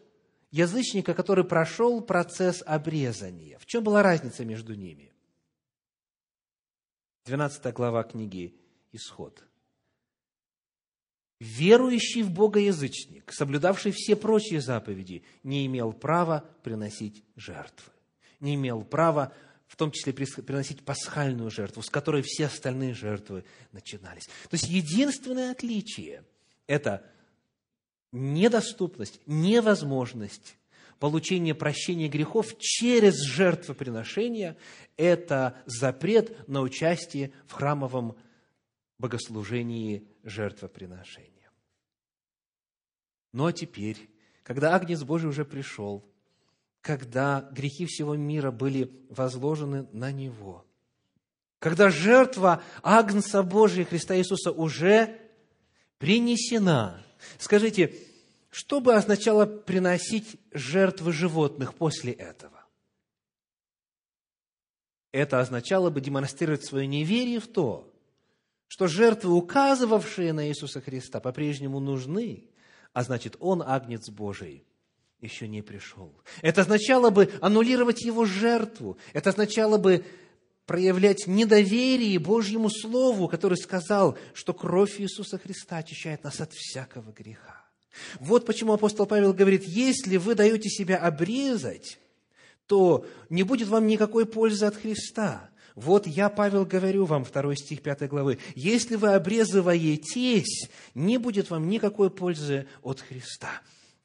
язычника, 0.51 1.15
который 1.15 1.45
прошел 1.45 2.01
процесс 2.01 2.65
обрезания. 2.67 3.59
В 3.61 3.67
чем 3.67 3.85
была 3.85 4.03
разница 4.03 4.45
между 4.45 4.75
ними? 4.75 5.13
12 7.27 7.73
глава 7.73 8.03
книги 8.03 8.59
«Исход». 8.95 9.45
Верующий 11.41 12.23
в 12.23 12.31
Бога 12.31 12.61
язычник, 12.61 13.33
соблюдавший 13.33 13.93
все 13.93 14.17
прочие 14.17 14.61
заповеди, 14.61 15.25
не 15.43 15.67
имел 15.67 15.93
права 15.93 16.49
приносить 16.63 17.25
жертвы, 17.37 17.93
не 18.41 18.55
имел 18.55 18.83
права 18.85 19.35
в 19.67 19.77
том 19.77 19.91
числе 19.91 20.13
приносить 20.13 20.85
пасхальную 20.85 21.51
жертву, 21.51 21.83
с 21.83 21.91
которой 21.91 22.23
все 22.23 22.47
остальные 22.47 22.95
жертвы 22.95 23.45
начинались. 23.73 24.27
То 24.27 24.53
есть 24.53 24.69
единственное 24.69 25.51
отличие– 25.51 26.25
это 26.69 27.05
недоступность, 28.13 29.21
невозможность 29.27 30.57
получения 31.01 31.55
прощения 31.55 32.09
грехов 32.09 32.57
через 32.59 33.21
жертвоприношение– 33.23 34.57
это 34.97 35.57
запрет 35.67 36.49
на 36.49 36.61
участие 36.61 37.33
в 37.49 37.53
храмовом 37.53 38.17
богослужении 39.05 40.09
жертвоприношения. 40.23 41.51
Ну 43.33 43.47
а 43.47 43.53
теперь, 43.53 44.11
когда 44.43 44.75
Агнец 44.75 45.03
Божий 45.03 45.29
уже 45.29 45.45
пришел– 45.45 46.05
когда 46.85 47.49
грехи 47.51 47.87
всего 47.87 48.15
мира 48.15 48.51
были 48.51 48.93
возложены 49.09 49.89
на 49.93 50.13
Него. 50.13 50.67
Когда 51.59 51.89
жертва 51.89 52.63
Агнца 52.83 53.43
Божия 53.43 53.87
Христа 53.87 54.15
Иисуса 54.19 54.53
уже 54.53 55.19
принесена. 55.97 57.03
Скажите, 57.39 57.95
что 58.51 58.81
бы 58.81 58.95
означало 58.95 59.47
приносить 59.47 60.37
жертвы 60.53 61.15
животных 61.15 61.73
после 61.75 62.13
этого? 62.13 62.67
Это 65.11 65.41
означало 65.41 65.89
бы 65.89 66.03
демонстрировать 66.03 66.67
свое 66.67 66.87
неверие 66.87 67.41
в 67.41 67.47
то, 67.47 67.91
что 68.75 68.89
жертвы, 68.89 69.33
указывавшие 69.33 70.33
на 70.33 70.49
Иисуса 70.49 70.81
Христа, 70.81 71.21
по-прежнему 71.21 71.79
нужны, 71.79 72.43
а 72.93 73.05
значит, 73.05 73.37
Он 73.39 73.63
Агнец 73.63 74.11
Божий– 74.11 74.67
еще 75.21 75.47
не 75.47 75.63
пришел. 75.63 76.13
Это 76.43 76.63
означало 76.63 77.11
бы 77.11 77.31
аннулировать 77.41 78.03
его 78.03 78.25
жертву. 78.25 78.99
Это 79.13 79.31
означало 79.31 79.79
бы 79.79 80.05
проявлять 80.67 81.29
недоверие 81.29 82.19
Божьему 82.19 82.69
Слову, 82.69 83.29
который 83.29 83.59
сказал, 83.59 84.19
что 84.33 84.53
кровь 84.53 85.01
Иисуса 85.01 85.39
Христа 85.39 85.77
очищает 85.77 86.25
нас 86.25 86.41
от 86.41 86.53
всякого 86.53 87.13
греха. 87.13 87.65
Вот 88.19 88.45
почему 88.45 88.73
апостол 88.73 89.07
Павел 89.07 89.33
говорит, 89.33 89.63
если 89.63 90.17
вы 90.17 90.35
даете 90.35 90.69
себя 90.69 90.97
обрезать, 90.99 92.01
то 92.67 93.07
не 93.31 93.45
будет 93.45 93.69
вам 93.69 93.87
никакой 93.87 94.27
пользы 94.27 94.67
от 94.67 94.75
Христа. 94.75 95.49
Вот 95.75 96.07
я, 96.07 96.29
Павел, 96.29 96.65
говорю 96.65 97.05
вам, 97.05 97.25
второй 97.25 97.57
стих 97.57 97.83
5 97.83 98.09
главы, 98.09 98.39
если 98.55 98.95
вы 98.95 99.15
обрезываетесь, 99.15 100.71
не 100.95 101.19
будет 101.19 101.51
вам 101.51 101.69
никакой 101.69 102.11
пользы 102.11 102.69
от 102.83 103.01
Христа, 103.01 103.51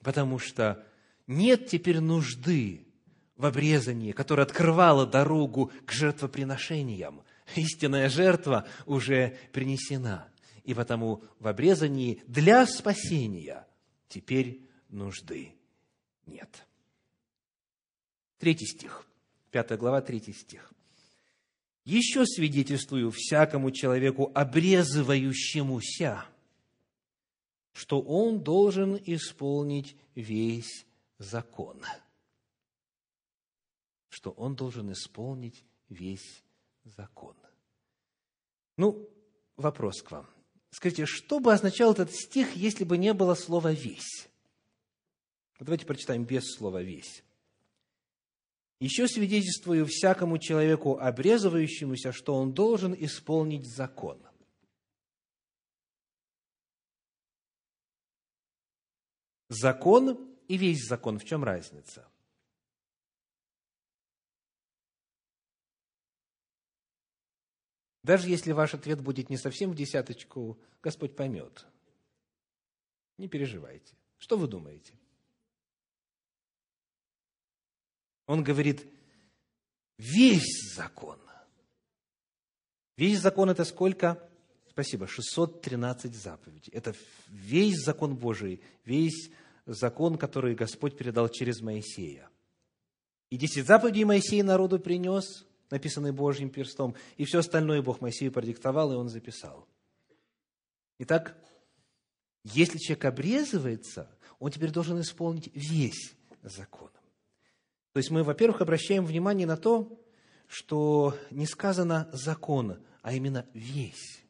потому 0.02 0.40
что 0.40 0.84
нет 1.28 1.68
теперь 1.68 2.00
нужды 2.00 2.88
в 3.36 3.46
обрезании, 3.46 4.14
которое 4.14 4.44
открывало 4.44 5.06
дорогу 5.06 5.72
к 5.86 5.92
жертвоприношениям. 5.92 7.22
Истинная 7.56 8.10
жертва 8.10 8.68
уже 8.86 9.38
принесена. 9.54 10.28
И 10.64 10.74
потому 10.74 11.24
в 11.40 11.48
обрезании 11.48 12.22
для 12.28 12.66
спасения 12.66 13.66
теперь 14.08 14.68
нужды 14.90 15.54
нет. 16.26 16.68
Третий 18.40 18.66
стих. 18.66 19.06
Пятая 19.52 19.78
глава, 19.78 20.02
третий 20.02 20.34
стих. 20.34 20.74
«Еще 21.90 22.24
свидетельствую 22.28 23.10
всякому 23.10 23.72
человеку, 23.72 24.32
обрезывающемуся, 24.36 26.24
что 27.74 28.00
он 28.00 28.44
должен 28.44 28.96
исполнить 29.08 29.98
весь 30.14 30.86
закон, 31.18 31.82
что 34.10 34.30
он 34.30 34.56
должен 34.56 34.92
исполнить 34.92 35.66
весь 35.90 36.44
закон. 36.84 37.36
Ну, 38.78 39.10
вопрос 39.58 40.04
к 40.04 40.12
вам. 40.12 40.30
Скажите, 40.70 41.08
что 41.08 41.40
бы 41.40 41.52
означал 41.52 41.94
этот 41.94 42.14
стих, 42.14 42.56
если 42.56 42.84
бы 42.84 43.00
не 43.00 43.16
было 43.16 43.34
слова 43.34 43.74
«весь»? 43.74 44.30
Давайте 45.60 45.88
прочитаем 45.88 46.24
без 46.24 46.54
слова 46.54 46.84
«весь». 46.84 47.24
Еще 48.80 49.10
свидетельствую 49.10 49.86
всякому 49.86 50.38
человеку, 50.38 50.98
обрезывающемуся, 50.98 52.14
что 52.14 52.36
он 52.36 52.54
должен 52.54 52.94
исполнить 52.94 53.68
закон. 53.68 54.26
Закон 59.50 60.38
и 60.48 60.58
весь 60.58 60.88
закон. 60.88 61.20
В 61.20 61.26
чем 61.26 61.44
разница? 61.44 62.08
Даже 68.04 68.30
если 68.30 68.52
ваш 68.54 68.74
ответ 68.74 69.02
будет 69.02 69.30
не 69.30 69.38
совсем 69.38 69.72
в 69.72 69.76
десяточку, 69.76 70.58
Господь 70.82 71.16
поймет. 71.16 71.66
Не 73.18 73.28
переживайте. 73.28 73.96
Что 74.18 74.38
вы 74.38 74.48
думаете? 74.48 74.99
Он 78.30 78.44
говорит, 78.44 78.86
весь 79.98 80.76
закон. 80.76 81.18
Весь 82.96 83.22
закон– 83.22 83.50
это 83.52 83.66
сколько? 83.66 84.24
Спасибо, 84.70 85.08
613 85.08 86.14
заповедей. 86.14 86.72
Это 86.72 86.94
весь 87.28 87.84
закон 87.84 88.16
Божий, 88.16 88.62
весь 88.86 89.32
закон, 89.66 90.20
который 90.20 90.54
Господь 90.54 90.96
передал 90.96 91.28
через 91.30 91.62
Моисея. 91.62 92.30
И 93.32 93.38
десять 93.38 93.66
заповедей 93.66 94.04
Моисей 94.04 94.44
народу 94.44 94.78
принес, 94.78 95.48
написанные 95.72 96.14
Божьим 96.14 96.52
перстом, 96.52 96.94
и 97.18 97.26
все 97.26 97.40
остальное 97.40 97.82
Бог 97.82 98.00
Моисею 98.00 98.32
продиктовал, 98.32 98.94
и 98.94 98.96
он 98.96 99.10
записал. 99.10 99.68
Итак, 101.00 101.36
если 102.44 102.78
человек 102.78 103.06
обрезывается, 103.06 104.08
он 104.38 104.52
теперь 104.52 104.70
должен 104.70 105.02
исполнить 105.02 105.50
весь 105.56 106.14
закон. 106.44 106.92
То 108.00 108.02
есть 108.02 108.12
мы, 108.12 108.24
во-первых, 108.24 108.62
обращаем 108.62 109.06
внимание 109.06 109.46
на 109.46 109.58
то, 109.58 110.02
что 110.48 111.20
не 111.32 111.46
сказано 111.46 112.10
закон, 112.14 112.82
а 113.02 113.12
именно 113.12 113.46
весь. 113.54 114.24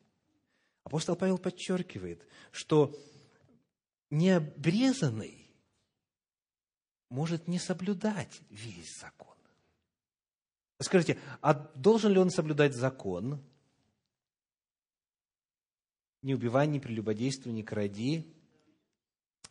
Апостол 0.83 1.15
Павел 1.15 1.37
подчеркивает, 1.37 2.25
что 2.51 2.99
необрезанный 4.09 5.53
может 7.09 7.47
не 7.47 7.59
соблюдать 7.59 8.41
весь 8.49 8.99
закон. 8.99 9.37
Скажите, 10.79 11.19
а 11.39 11.53
должен 11.53 12.11
ли 12.11 12.17
он 12.17 12.31
соблюдать 12.31 12.73
закон? 12.73 13.39
Не 16.23 16.33
убивай, 16.33 16.65
не 16.65 16.79
прелюбодействуй, 16.79 17.53
не 17.53 17.61
кради, 17.61 18.33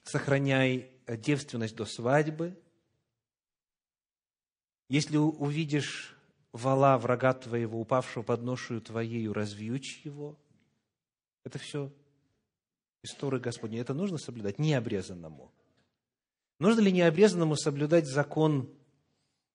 сохраняй 0.02 0.90
девственность 1.06 1.76
до 1.76 1.84
свадьбы. 1.84 2.60
Если 4.88 5.16
увидишь 5.16 6.18
вала 6.52 6.98
врага 6.98 7.34
твоего, 7.34 7.80
упавшего 7.80 8.22
под 8.22 8.42
ношую 8.42 8.80
твоею, 8.80 9.32
развьючь 9.32 10.00
его. 10.04 10.38
Это 11.44 11.58
все 11.58 11.92
история 13.02 13.38
Господня. 13.38 13.80
Это 13.80 13.94
нужно 13.94 14.18
соблюдать 14.18 14.58
необрезанному. 14.58 15.52
Нужно 16.58 16.80
ли 16.80 16.92
необрезанному 16.92 17.56
соблюдать 17.56 18.06
закон, 18.06 18.68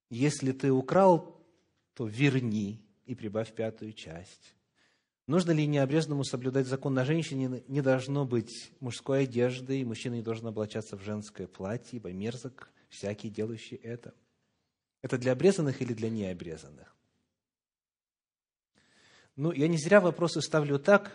если 0.10 0.52
ты 0.52 0.72
украл, 0.72 1.43
то 1.96 2.08
верни 2.08 2.82
и 3.06 3.13
прибавь 3.13 3.54
пятую 3.54 3.93
часть? 3.93 4.56
Нужно 5.28 5.52
ли 5.52 5.65
необрезанному 5.65 6.24
соблюдать 6.24 6.67
закон? 6.67 6.93
На 6.93 7.06
женщине 7.06 7.63
не 7.67 7.82
должно 7.82 8.26
быть 8.26 8.72
мужской 8.80 9.24
одежды, 9.24 9.82
и 9.82 9.86
мужчина 9.86 10.15
не 10.15 10.22
должен 10.22 10.48
облачаться 10.48 10.98
в 10.98 11.02
женское 11.02 11.48
платье, 11.48 11.98
ибо 11.98 12.12
мерзок 12.12 12.72
всякий, 12.89 13.30
делающий 13.30 13.78
это. 13.78 14.13
Это 15.04 15.18
для 15.18 15.34
обрезанных 15.34 15.82
или 15.82 15.94
для 15.94 16.10
необрезанных? 16.10 16.96
Ну, 19.36 19.52
я 19.52 19.68
не 19.68 19.78
зря 19.78 20.00
вопросы 20.00 20.42
ставлю 20.42 20.80
так, 20.80 21.12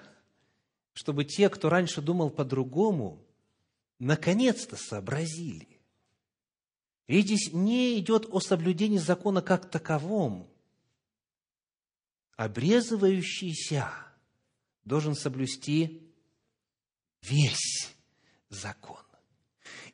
чтобы 0.92 1.24
те, 1.24 1.48
кто 1.48 1.70
раньше 1.70 2.02
думал 2.02 2.30
по-другому, 2.30 3.24
наконец-то 3.98 4.76
сообразили. 4.76 5.80
Речь 7.06 7.26
здесь 7.26 7.52
не 7.52 7.98
идет 7.98 8.26
о 8.30 8.40
соблюдении 8.40 8.98
закона 8.98 9.40
как 9.40 9.70
таковом. 9.70 10.50
Обрезывающийся 12.36 13.90
должен 14.84 15.14
соблюсти 15.14 16.12
весь 17.22 17.96
закон. 18.50 19.02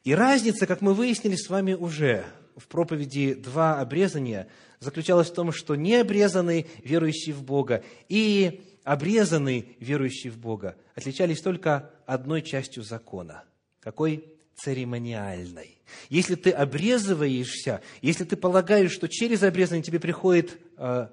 И 0.02 0.14
разница, 0.14 0.66
как 0.66 0.80
мы 0.80 0.94
выяснили 0.94 1.36
с 1.36 1.48
вами 1.48 1.74
уже 1.74 2.26
в 2.56 2.66
проповеди 2.68 3.34
«Два 3.34 3.80
обрезания», 3.80 4.48
заключалась 4.80 5.30
в 5.30 5.34
том, 5.34 5.52
что 5.52 5.74
необрезанный, 5.74 6.66
верующий 6.82 7.32
в 7.32 7.42
Бога, 7.42 7.82
и 8.08 8.62
обрезанный, 8.84 9.76
верующий 9.80 10.30
в 10.30 10.38
Бога, 10.38 10.76
отличались 10.94 11.40
только 11.40 11.90
одной 12.06 12.42
частью 12.42 12.82
закона. 12.82 13.44
Какой? 13.80 14.24
Церемониальной. 14.56 15.78
Если 16.10 16.36
ты 16.36 16.50
обрезываешься, 16.50 17.82
если 18.02 18.24
ты 18.24 18.36
полагаешь, 18.36 18.92
что 18.92 19.08
через 19.08 19.42
обрезание 19.42 19.82
тебе 19.82 19.98
приходит 19.98 20.58
э, 20.76 21.08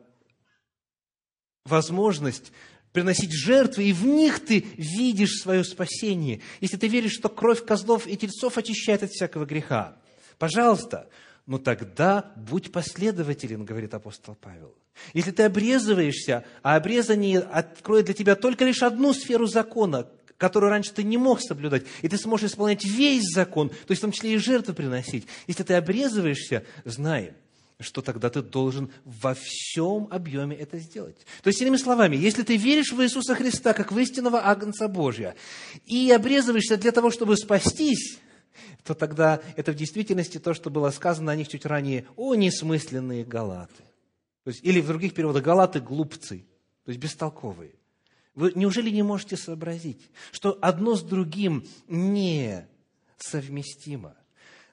возможность 1.66 2.52
приносить 2.92 3.32
жертвы, 3.32 3.86
и 3.86 3.94
в 3.94 4.06
них 4.06 4.46
ты 4.46 4.66
видишь 4.78 5.42
свое 5.42 5.64
спасение. 5.64 6.42
Если 6.60 6.78
ты 6.78 6.88
веришь, 6.88 7.14
что 7.14 7.30
кровь 7.30 7.64
козлов 7.66 8.06
и 8.06 8.18
тельцов 8.18 8.58
очищает 8.58 9.04
от 9.04 9.12
всякого 9.12 9.46
греха, 9.46 9.98
пожалуйста, 10.38 11.10
но 11.52 11.58
тогда 11.58 12.32
будь 12.38 12.72
последователен, 12.72 13.66
говорит 13.66 13.94
апостол 13.94 14.38
Павел. 14.40 14.74
Если 15.14 15.32
ты 15.32 15.44
обрезываешься, 15.44 16.46
а 16.64 16.78
обрезание 16.78 17.40
откроет 17.40 18.06
для 18.06 18.14
тебя 18.14 18.36
только 18.36 18.64
лишь 18.64 18.82
одну 18.82 19.14
сферу 19.14 19.48
закона, 19.48 20.08
которую 20.38 20.70
раньше 20.70 20.94
ты 20.94 21.04
не 21.04 21.18
мог 21.18 21.42
соблюдать, 21.42 21.84
и 22.04 22.08
ты 22.08 22.18
сможешь 22.18 22.52
исполнять 22.52 22.86
весь 22.86 23.26
закон, 23.34 23.68
то 23.68 23.76
есть 23.90 24.00
в 24.00 24.04
том 24.04 24.14
числе 24.14 24.36
и 24.36 24.38
жертвы 24.38 24.74
приносить. 24.74 25.28
Если 25.46 25.64
ты 25.64 25.74
обрезываешься, 25.74 26.64
знай, 26.86 27.34
что 27.82 28.02
тогда 28.02 28.30
ты 28.30 28.42
должен 28.42 28.90
во 29.04 29.34
всем 29.34 30.08
объеме 30.10 30.56
это 30.56 30.78
сделать. 30.80 31.18
То 31.44 31.50
есть, 31.50 31.62
иными 31.62 31.76
словами, 31.76 32.16
если 32.16 32.44
ты 32.44 32.56
веришь 32.56 32.94
в 32.94 33.04
Иисуса 33.04 33.36
Христа 33.36 33.74
как 33.74 33.92
в 33.92 34.00
истинного 34.00 34.48
Агнца 34.48 34.88
Божия 34.88 35.36
и 35.86 36.12
обрезываешься 36.12 36.78
для 36.78 36.94
того, 36.94 37.12
чтобы 37.12 37.36
спастись, 37.36 38.20
то 38.84 38.94
тогда 38.94 39.42
это 39.56 39.72
в 39.72 39.76
действительности 39.76 40.40
то, 40.40 40.54
что 40.54 40.70
было 40.70 40.90
сказано 40.90 41.32
о 41.32 41.36
них 41.36 41.48
чуть 41.48 41.66
ранее, 41.66 42.06
о 42.16 42.36
несмысленные 42.36 43.24
галаты. 43.24 43.84
То 44.44 44.50
есть, 44.50 44.64
или 44.64 44.82
в 44.82 44.88
других 44.88 45.14
переводах, 45.14 45.44
галаты– 45.44 45.80
глупцы, 45.82 46.46
то 46.84 46.90
есть 46.90 47.00
бестолковые. 47.00 47.76
Вы 48.34 48.54
неужели 48.56 48.90
не 48.90 49.04
можете 49.04 49.38
сообразить, 49.38 50.10
что 50.32 50.58
одно 50.62 50.96
с 50.96 51.04
другим 51.04 51.68
не 51.88 52.68
совместимо? 53.18 54.16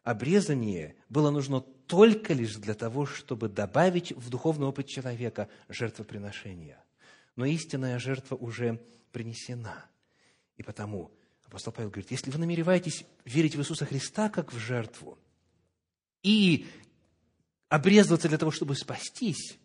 Обрезание 0.05 0.97
было 1.09 1.31
нужно 1.31 1.61
только 1.61 2.35
лишь 2.35 2.57
для 2.57 2.75
того, 2.75 3.05
чтобы 3.05 3.49
добавить 3.49 4.13
в 4.13 4.31
духовный 4.31 4.67
опыт 4.67 4.87
человека 4.87 5.49
жертвоприношения. 5.69 6.83
Но 7.35 7.45
истинная 7.45 7.99
жертва 7.99 8.37
уже 8.37 8.81
принесена. 9.13 9.85
И 10.57 10.63
потому 10.63 11.11
Апостол 11.49 11.73
Павел 11.73 11.91
говорит, 11.91 12.11
если 12.11 12.31
вы 12.31 12.39
намереваетесь 12.39 13.07
верить 13.25 13.57
в 13.57 13.61
Иисуса 13.61 13.87
Христа 13.87 14.29
как 14.29 14.53
в 14.53 14.59
жертву 14.59 15.19
и 16.23 16.67
обрезываться 17.71 18.29
для 18.29 18.37
того, 18.37 18.51
чтобы 18.51 18.75
спастись, 18.75 19.59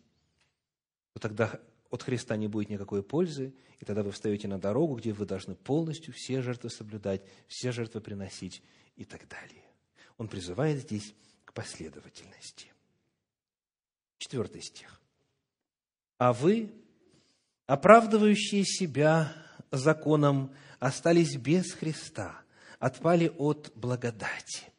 то 1.12 1.20
тогда 1.20 1.60
от 1.90 2.02
Христа 2.02 2.36
не 2.36 2.48
будет 2.48 2.70
никакой 2.70 3.02
пользы, 3.02 3.54
и 3.80 3.84
тогда 3.84 4.02
вы 4.02 4.12
встаете 4.12 4.48
на 4.48 4.58
дорогу, 4.58 4.96
где 4.96 5.12
вы 5.12 5.26
должны 5.26 5.54
полностью 5.54 6.14
все 6.14 6.40
жертвы 6.40 6.70
соблюдать, 6.70 7.22
все 7.48 7.70
жертвы 7.70 8.00
приносить 8.00 8.62
и 8.96 9.04
так 9.04 9.28
далее. 9.28 9.62
Он 10.16 10.26
призывает 10.26 10.80
здесь 10.80 11.14
к 11.44 11.52
последовательности. 11.52 12.72
Четвертый 14.16 14.62
стих. 14.62 15.00
«А 16.16 16.32
вы, 16.32 16.72
оправдывающие 17.66 18.64
себя 18.64 19.34
законом, 19.70 20.54
остались 20.84 21.36
без 21.36 21.72
Христа, 21.72 22.44
отпали 22.78 23.32
от 23.38 23.72
благодати. 23.74 24.70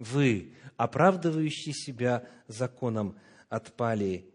Вы, 0.00 0.56
оправдывающие 0.76 1.72
себя 1.72 2.28
законом, 2.48 3.16
отпали, 3.48 4.34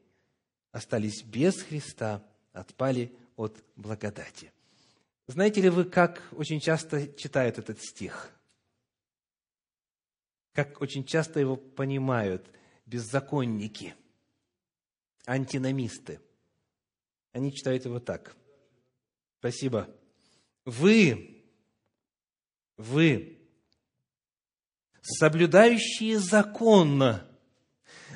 остались 0.72 1.22
без 1.24 1.62
Христа, 1.64 2.26
отпали 2.54 3.14
от 3.36 3.62
благодати. 3.76 4.54
Знаете 5.28 5.60
ли 5.60 5.70
вы, 5.70 5.84
как 5.84 6.24
очень 6.32 6.62
часто 6.62 7.06
читают 7.16 7.58
этот 7.58 7.82
стих? 7.82 8.32
Как 10.54 10.80
очень 10.80 11.04
часто 11.04 11.42
его 11.42 11.58
понимают 11.58 12.50
беззаконники, 12.86 13.96
антиномисты? 15.26 16.22
Они 17.34 17.54
читают 17.54 17.84
его 17.84 18.00
так. 18.00 18.34
Спасибо 19.40 19.94
вы, 20.66 21.44
вы, 22.78 23.40
соблюдающие 25.02 26.20
закон, 26.20 27.04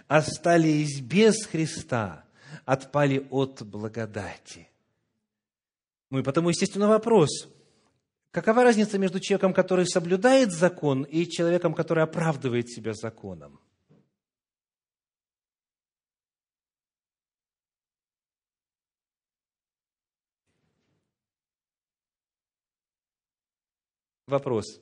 остались 0.07 1.01
без 1.01 1.45
Христа, 1.45 2.25
отпали 2.65 3.27
от 3.29 3.63
благодати. 3.63 4.69
Ну 6.09 6.19
и 6.19 6.23
потому, 6.23 6.49
естественно, 6.49 6.87
вопрос, 6.87 7.49
какова 8.31 8.63
разница 8.63 8.97
между 8.97 9.19
человеком, 9.19 9.53
который 9.53 9.87
соблюдает 9.87 10.51
закон, 10.51 11.03
и 11.03 11.27
человеком, 11.27 11.73
который 11.73 12.03
оправдывает 12.03 12.69
себя 12.69 12.93
законом? 12.93 13.59
Вопрос. 24.27 24.81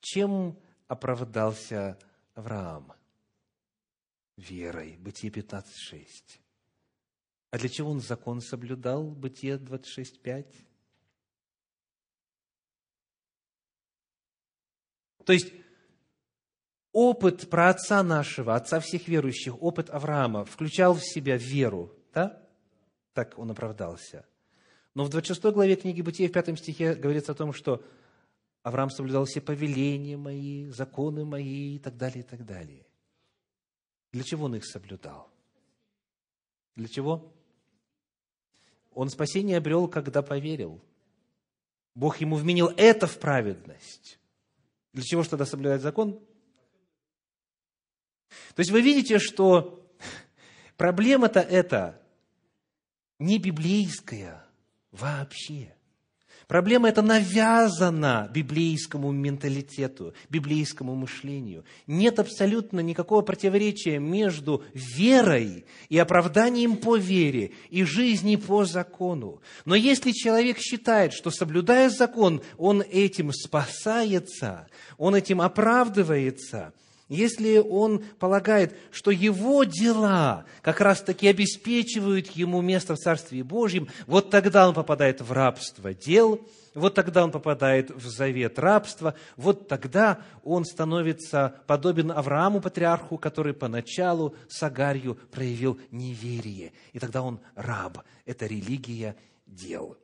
Чем 0.00 0.58
оправдался 0.88 1.98
Авраам? 2.34 2.92
верой. 4.40 4.96
Бытие 4.98 5.30
15.6. 5.30 6.06
А 7.50 7.58
для 7.58 7.68
чего 7.68 7.90
он 7.90 8.00
закон 8.00 8.40
соблюдал? 8.40 9.04
Бытие 9.04 9.56
26.5. 9.56 10.46
То 15.24 15.32
есть, 15.32 15.52
опыт 16.92 17.48
про 17.50 17.68
отца 17.68 18.02
нашего, 18.02 18.56
отца 18.56 18.80
всех 18.80 19.06
верующих, 19.06 19.62
опыт 19.62 19.90
Авраама 19.90 20.44
включал 20.44 20.94
в 20.94 21.02
себя 21.02 21.36
веру, 21.36 21.94
да? 22.12 22.42
Так 23.12 23.38
он 23.38 23.50
оправдался. 23.50 24.26
Но 24.94 25.04
в 25.04 25.10
26 25.10 25.42
главе 25.52 25.76
книги 25.76 26.00
Бытия 26.00 26.28
в 26.28 26.32
5 26.32 26.58
стихе 26.58 26.94
говорится 26.94 27.32
о 27.32 27.36
том, 27.36 27.52
что 27.52 27.84
Авраам 28.62 28.90
соблюдал 28.90 29.24
все 29.24 29.40
повеления 29.40 30.16
мои, 30.16 30.66
законы 30.68 31.24
мои 31.24 31.76
и 31.76 31.78
так 31.78 31.96
далее, 31.96 32.20
и 32.20 32.26
так 32.26 32.44
далее. 32.44 32.86
Для 34.12 34.22
чего 34.22 34.46
он 34.46 34.56
их 34.56 34.66
соблюдал? 34.66 35.30
Для 36.76 36.88
чего? 36.88 37.32
Он 38.92 39.08
спасение 39.08 39.58
обрел, 39.58 39.88
когда 39.88 40.20
поверил. 40.22 40.82
Бог 41.94 42.18
ему 42.18 42.36
вменил 42.36 42.68
это 42.76 43.06
в 43.06 43.18
праведность. 43.18 44.18
Для 44.92 45.02
чего 45.02 45.22
же 45.22 45.30
тогда 45.30 45.46
соблюдать 45.46 45.80
закон? 45.80 46.20
То 48.54 48.60
есть 48.60 48.70
вы 48.70 48.80
видите, 48.80 49.18
что 49.18 49.86
проблема-то 50.76 51.40
эта 51.40 52.00
не 53.18 53.38
библейская 53.38 54.44
вообще. 54.90 55.74
Проблема 56.50 56.88
эта 56.88 57.00
навязана 57.00 58.28
библейскому 58.34 59.12
менталитету, 59.12 60.14
библейскому 60.30 60.96
мышлению. 60.96 61.64
Нет 61.86 62.18
абсолютно 62.18 62.80
никакого 62.80 63.22
противоречия 63.22 64.00
между 64.00 64.64
верой 64.74 65.64
и 65.88 65.96
оправданием 65.96 66.76
по 66.76 66.96
вере 66.96 67.52
и 67.68 67.84
жизнью 67.84 68.40
по 68.40 68.64
закону. 68.64 69.40
Но 69.64 69.76
если 69.76 70.10
человек 70.10 70.58
считает, 70.58 71.12
что 71.12 71.30
соблюдая 71.30 71.88
закон, 71.88 72.42
он 72.58 72.82
этим 72.82 73.32
спасается, 73.32 74.66
он 74.98 75.14
этим 75.14 75.40
оправдывается– 75.40 76.72
если 77.10 77.58
он 77.58 78.04
полагает, 78.20 78.74
что 78.92 79.10
его 79.10 79.64
дела 79.64 80.46
как 80.62 80.80
раз-таки 80.80 81.26
обеспечивают 81.26 82.30
ему 82.30 82.62
место 82.62 82.94
в 82.94 82.98
Царстве 82.98 83.42
Божьем, 83.42 83.88
вот 84.06 84.30
тогда 84.30 84.68
он 84.68 84.74
попадает 84.74 85.20
в 85.20 85.32
рабство 85.32 85.92
дел, 85.92 86.40
вот 86.72 86.94
тогда 86.94 87.24
он 87.24 87.32
попадает 87.32 87.90
в 87.90 88.08
завет 88.08 88.60
рабства, 88.60 89.16
вот 89.36 89.66
тогда 89.66 90.20
он 90.44 90.64
становится 90.64 91.56
подобен 91.66 92.12
Аврааму, 92.12 92.60
патриарху, 92.60 93.18
который 93.18 93.54
поначалу 93.54 94.36
с 94.48 94.62
Агарью 94.62 95.18
проявил 95.32 95.80
неверие. 95.90 96.72
И 96.92 97.00
тогда 97.00 97.22
он 97.22 97.40
раб. 97.56 97.98
Это 98.24 98.46
религия 98.46 99.16
дел. 99.46 99.98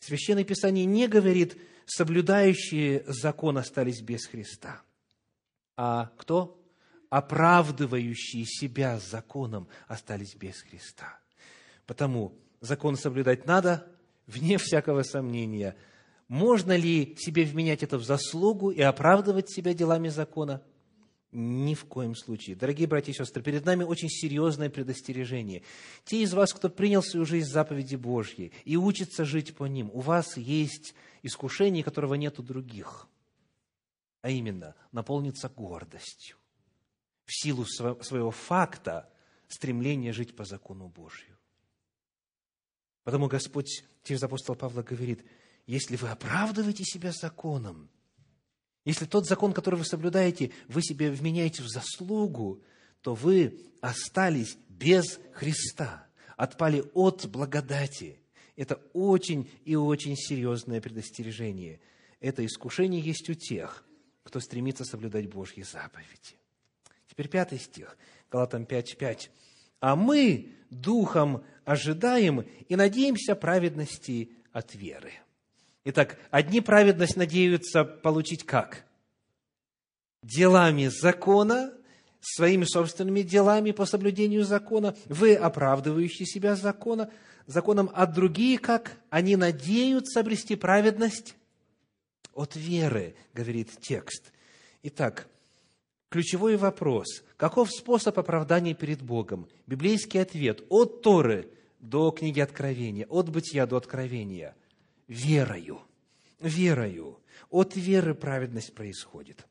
Священное 0.00 0.44
Писание 0.44 0.84
не 0.84 1.08
говорит, 1.08 1.56
соблюдающие 1.86 3.04
закон 3.06 3.56
остались 3.56 4.02
без 4.02 4.26
Христа– 4.26 4.82
а 5.82 6.12
кто? 6.18 6.62
Оправдывающие 7.08 8.44
себя 8.44 8.98
законом 8.98 9.66
остались 9.88 10.34
без 10.34 10.60
Христа. 10.60 11.18
Потому 11.86 12.34
закон 12.60 12.96
соблюдать 12.96 13.46
надо, 13.46 13.90
вне 14.26 14.58
всякого 14.58 15.04
сомнения. 15.04 15.76
Можно 16.28 16.76
ли 16.76 17.16
себе 17.18 17.44
вменять 17.44 17.82
это 17.82 17.96
в 17.96 18.04
заслугу 18.04 18.70
и 18.70 18.82
оправдывать 18.82 19.50
себя 19.50 19.72
делами 19.72 20.10
закона? 20.10 20.62
Ни 21.32 21.74
в 21.74 21.86
коем 21.86 22.14
случае. 22.14 22.56
Дорогие 22.56 22.86
братья 22.86 23.12
и 23.12 23.14
сестры, 23.14 23.42
перед 23.42 23.64
нами 23.64 23.82
очень 23.82 24.10
серьезное 24.10 24.68
предостережение. 24.68 25.62
Те 26.04 26.20
из 26.20 26.34
вас, 26.34 26.52
кто 26.52 26.68
принял 26.68 27.02
свою 27.02 27.24
жизнь 27.24 27.48
заповеди 27.48 27.96
Божьей 27.96 28.52
и 28.66 28.76
учится 28.76 29.24
жить 29.24 29.56
по 29.56 29.64
ним, 29.64 29.90
у 29.94 30.00
вас 30.00 30.36
есть 30.36 30.94
искушение, 31.22 31.82
которого 31.82 32.14
нет 32.16 32.38
у 32.38 32.42
других– 32.42 33.08
а 34.22 34.30
именно 34.30 34.74
наполниться 34.92 35.48
гордостью 35.48 36.36
в 37.24 37.32
силу 37.32 37.64
своего 37.64 38.30
факта 38.30 39.08
стремления 39.48 40.12
жить 40.12 40.34
по 40.34 40.44
закону 40.44 40.88
Божию. 40.88 41.38
Потому 43.04 43.28
Господь 43.28 43.84
через 44.02 44.22
апостола 44.22 44.56
Павла 44.56 44.82
говорит, 44.82 45.24
если 45.66 45.96
вы 45.96 46.08
оправдываете 46.08 46.84
себя 46.84 47.12
законом, 47.12 47.88
если 48.84 49.04
тот 49.04 49.26
закон, 49.26 49.52
который 49.52 49.76
вы 49.76 49.84
соблюдаете, 49.84 50.52
вы 50.68 50.82
себе 50.82 51.10
вменяете 51.10 51.62
в 51.62 51.68
заслугу, 51.68 52.62
то 53.02 53.14
вы 53.14 53.60
остались 53.80 54.56
без 54.68 55.20
Христа, 55.32 56.08
отпали 56.36 56.84
от 56.94 57.26
благодати. 57.26 58.20
Это 58.56 58.76
очень 58.92 59.50
и 59.64 59.76
очень 59.76 60.16
серьезное 60.16 60.80
предостережение. 60.80 61.80
Это 62.20 62.44
искушение 62.44 63.00
есть 63.00 63.28
у 63.30 63.34
тех, 63.34 63.84
кто 64.22 64.40
стремится 64.40 64.84
соблюдать 64.84 65.28
Божьи 65.28 65.62
заповеди. 65.62 66.36
Теперь 67.08 67.28
пятый 67.28 67.58
стих, 67.58 67.96
Галатам 68.30 68.64
5.5. 68.64 69.30
«А 69.80 69.96
мы 69.96 70.52
духом 70.70 71.42
ожидаем 71.64 72.46
и 72.68 72.76
надеемся 72.76 73.34
праведности 73.34 74.30
от 74.52 74.74
веры». 74.74 75.12
Итак, 75.84 76.18
одни 76.30 76.60
праведность 76.60 77.16
надеются 77.16 77.84
получить 77.84 78.44
как? 78.44 78.84
Делами 80.22 80.88
закона, 80.88 81.72
своими 82.20 82.64
собственными 82.64 83.22
делами 83.22 83.70
по 83.70 83.86
соблюдению 83.86 84.44
закона, 84.44 84.94
вы 85.06 85.34
оправдывающие 85.34 86.26
себя 86.26 86.54
закона, 86.54 87.10
законом, 87.46 87.90
а 87.94 88.06
другие 88.06 88.58
как? 88.58 88.98
Они 89.08 89.36
надеются 89.36 90.20
обрести 90.20 90.54
праведность 90.54 91.34
от 92.34 92.56
веры, 92.56 93.14
говорит 93.34 93.70
текст. 93.80 94.32
Итак, 94.82 95.28
ключевой 96.08 96.56
вопрос. 96.56 97.22
Каков 97.36 97.70
способ 97.70 98.18
оправдания 98.18 98.74
перед 98.74 99.02
Богом? 99.02 99.48
Библейский 99.66 100.20
ответ 100.20 100.62
от 100.68 101.02
Торы 101.02 101.50
до 101.78 102.10
книги 102.10 102.40
Откровения, 102.40 103.06
от 103.06 103.30
Бытия 103.30 103.66
до 103.66 103.76
Откровения. 103.76 104.54
Верою. 105.08 105.80
Верою. 106.40 107.18
От 107.50 107.76
веры 107.76 108.14
праведность 108.14 108.74
происходит. 108.74 109.46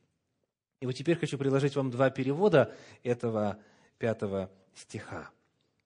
И 0.80 0.86
вот 0.86 0.96
теперь 0.96 1.18
хочу 1.18 1.38
предложить 1.38 1.76
вам 1.76 1.92
два 1.92 2.10
перевода 2.10 2.74
этого 3.04 3.60
пятого 3.98 4.50
стиха. 4.74 5.30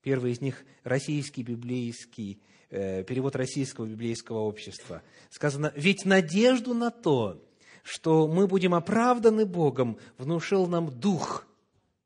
Первый 0.02 0.32
из 0.32 0.40
них– 0.40 0.64
российский 0.84 1.42
библейский 1.42 2.40
перевод 2.74 3.36
российского 3.36 3.86
библейского 3.86 4.40
общества. 4.40 5.02
Сказано, 5.30 5.72
ведь 5.76 6.04
надежду 6.04 6.74
на 6.74 6.90
то, 6.90 7.40
что 7.84 8.26
мы 8.26 8.48
будем 8.48 8.74
оправданы 8.74 9.46
Богом, 9.46 9.98
внушил 10.18 10.66
нам 10.66 10.90
Дух 10.90 11.46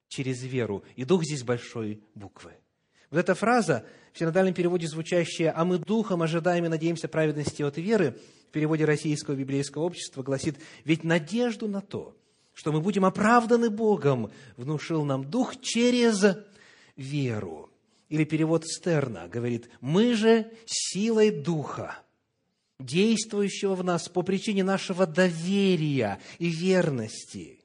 через 0.09 0.42
веру. 0.42 0.85
И 0.96 1.04
Дух 1.04 1.24
здесь 1.24 1.42
большой 1.42 2.02
буквы. 2.14 2.52
Вот 3.11 3.18
эта 3.18 3.35
фраза, 3.35 3.87
в 4.12 4.18
синодальном 4.18 4.52
переводе 4.52 4.87
звучащая 4.87 5.52
«а 5.57 5.64
мы 5.64 5.78
Духом 5.78 6.20
ожидаем 6.20 6.66
и 6.66 6.68
надеемся 6.68 7.09
праведности 7.09 7.62
от 7.62 7.78
веры», 7.78 8.18
в 8.48 8.50
переводе 8.50 8.85
российского 8.85 9.35
библейского 9.35 9.85
общества 9.85 10.22
гласит 10.22 10.59
«ведь 10.85 11.04
надежду 11.04 11.68
на 11.68 11.81
то, 11.81 12.14
что 12.52 12.72
мы 12.72 12.81
будем 12.81 13.04
оправданы 13.04 13.70
Богом, 13.70 14.31
внушил 14.57 15.04
нам 15.04 15.31
Дух 15.31 15.61
через 15.61 16.26
веру». 16.96 17.67
Или 18.09 18.25
перевод 18.25 18.66
Стерна 18.66 19.29
говорит, 19.29 19.68
мы 19.81 20.14
же 20.14 20.51
силой 20.66 21.31
Духа, 21.31 21.99
действующего 22.81 23.75
в 23.75 23.85
нас 23.85 24.09
по 24.09 24.23
причине 24.23 24.64
нашего 24.64 25.07
доверия 25.07 26.18
и 26.38 26.49
верности, 26.49 27.61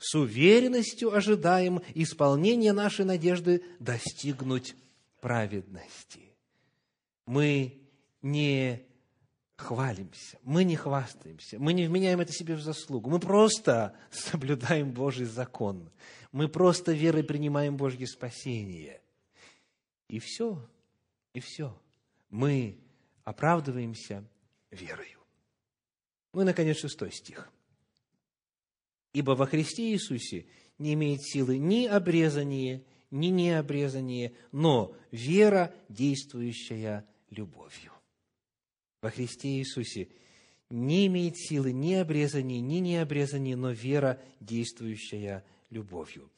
с 0.00 0.14
уверенностью 0.14 1.14
ожидаем 1.14 1.80
исполнения 1.94 2.72
нашей 2.72 3.04
надежды 3.04 3.62
достигнуть 3.78 4.74
праведности. 5.20 6.34
Мы 7.26 7.80
не 8.20 8.82
хвалимся, 9.56 10.38
мы 10.42 10.64
не 10.64 10.74
хвастаемся, 10.74 11.58
мы 11.60 11.72
не 11.72 11.86
вменяем 11.86 12.18
это 12.18 12.32
себе 12.32 12.56
в 12.56 12.60
заслугу, 12.60 13.10
мы 13.10 13.20
просто 13.20 13.94
соблюдаем 14.10 14.90
Божий 14.90 15.26
закон, 15.26 15.90
мы 16.32 16.48
просто 16.48 16.92
верой 16.92 17.22
принимаем 17.22 17.76
Божье 17.76 18.08
спасение– 18.08 19.00
и 20.08 20.18
все, 20.18 20.68
и 21.32 21.40
все. 21.40 21.76
Мы 22.30 22.78
оправдываемся 23.24 24.24
верою. 24.70 25.20
Ну 26.32 26.42
и, 26.42 26.44
наконец, 26.44 26.78
шестой 26.78 27.12
стих. 27.12 27.50
«Ибо 29.12 29.32
во 29.32 29.46
Христе 29.46 29.92
Иисусе 29.92 30.46
не 30.78 30.94
имеет 30.94 31.22
силы 31.22 31.58
ни 31.58 31.86
обрезание, 31.86 32.84
ни 33.10 33.28
необрезание, 33.28 34.34
но 34.50 34.96
вера, 35.12 35.72
действующая 35.88 37.06
любовью». 37.30 37.92
Во 39.00 39.10
Христе 39.10 39.58
Иисусе 39.58 40.08
не 40.70 41.06
имеет 41.06 41.36
силы 41.36 41.72
ни 41.72 41.94
обрезание, 41.94 42.60
ни 42.60 42.78
необрезание, 42.78 43.54
но 43.54 43.70
вера, 43.70 44.20
действующая 44.40 45.44
любовью. 45.70 46.30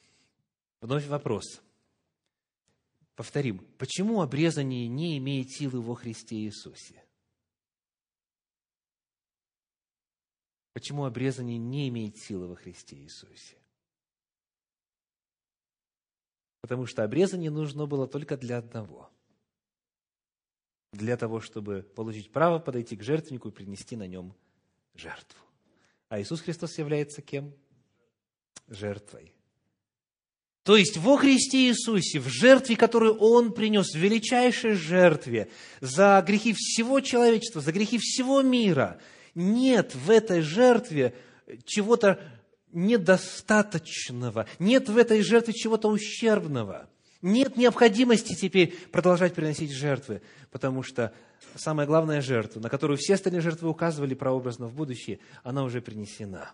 Вновь 0.81 1.07
вопрос. 1.07 1.63
Повторим, 3.17 3.67
почему 3.79 4.21
обрезание 4.21 4.87
не 4.89 5.17
имеет 5.17 5.51
силы 5.51 5.81
во 5.81 5.95
Христе 5.95 6.37
Иисусе? 6.37 7.03
Почему 10.75 11.07
обрезание 11.07 11.57
не 11.57 11.89
имеет 11.89 12.19
силы 12.19 12.47
во 12.47 12.57
Христе 12.57 12.97
Иисусе? 12.97 13.57
Потому 16.61 16.85
что 16.85 17.05
обрезание 17.05 17.51
нужно 17.51 17.87
было 17.87 18.07
только 18.07 18.37
для 18.37 18.59
одного. 18.59 19.11
Для 20.93 21.17
того, 21.17 21.41
чтобы 21.41 21.83
получить 21.83 22.31
право 22.31 22.59
подойти 22.59 22.97
к 22.97 23.03
жертвеннику 23.03 23.49
и 23.49 23.53
принести 23.53 23.97
на 23.97 24.07
нем 24.07 24.37
жертву. 24.93 25.43
А 26.11 26.21
Иисус 26.21 26.43
Христос 26.43 26.77
является 26.77 27.23
кем? 27.23 27.55
Жертвой. 28.69 29.36
То 30.67 30.77
есть 30.77 30.97
во 30.97 31.17
Христе 31.17 31.69
Иисусе, 31.69 32.19
в 32.19 32.27
жертве, 32.27 32.75
которую 32.75 33.15
Он 33.19 33.53
принес, 33.53 33.93
в 33.93 33.99
величайшей 33.99 34.73
жертве 34.73 35.49
за 35.81 36.21
грехи 36.27 36.53
всего 36.59 36.99
человечества, 36.99 37.61
за 37.61 37.71
грехи 37.71 37.99
всего 37.99 38.43
мира, 38.43 38.99
нет 39.37 39.95
в 39.95 40.11
этой 40.11 40.41
жертве 40.41 41.15
чего-то 41.65 42.19
недостаточного, 42.73 44.47
нет 44.59 44.89
в 44.89 44.99
этой 44.99 45.23
жертве 45.23 45.55
чего-то 45.55 45.89
ущербного. 45.89 46.91
Нет 47.23 47.57
необходимости 47.57 48.35
теперь 48.35 48.75
продолжать 48.91 49.35
приносить 49.35 49.71
жертвы, 49.71 50.21
потому 50.51 50.83
что 50.83 51.13
самая 51.55 51.87
главная 51.87 52.21
жертва, 52.21 52.59
на 52.59 52.71
которую 52.71 52.97
все 52.97 53.15
остальные 53.15 53.41
жертвы 53.41 53.69
указывали 53.69 54.15
прообразно 54.15 54.67
в 54.67 54.75
будущее, 54.75 55.21
она 55.45 55.63
уже 55.63 55.81
принесена. 55.81 56.51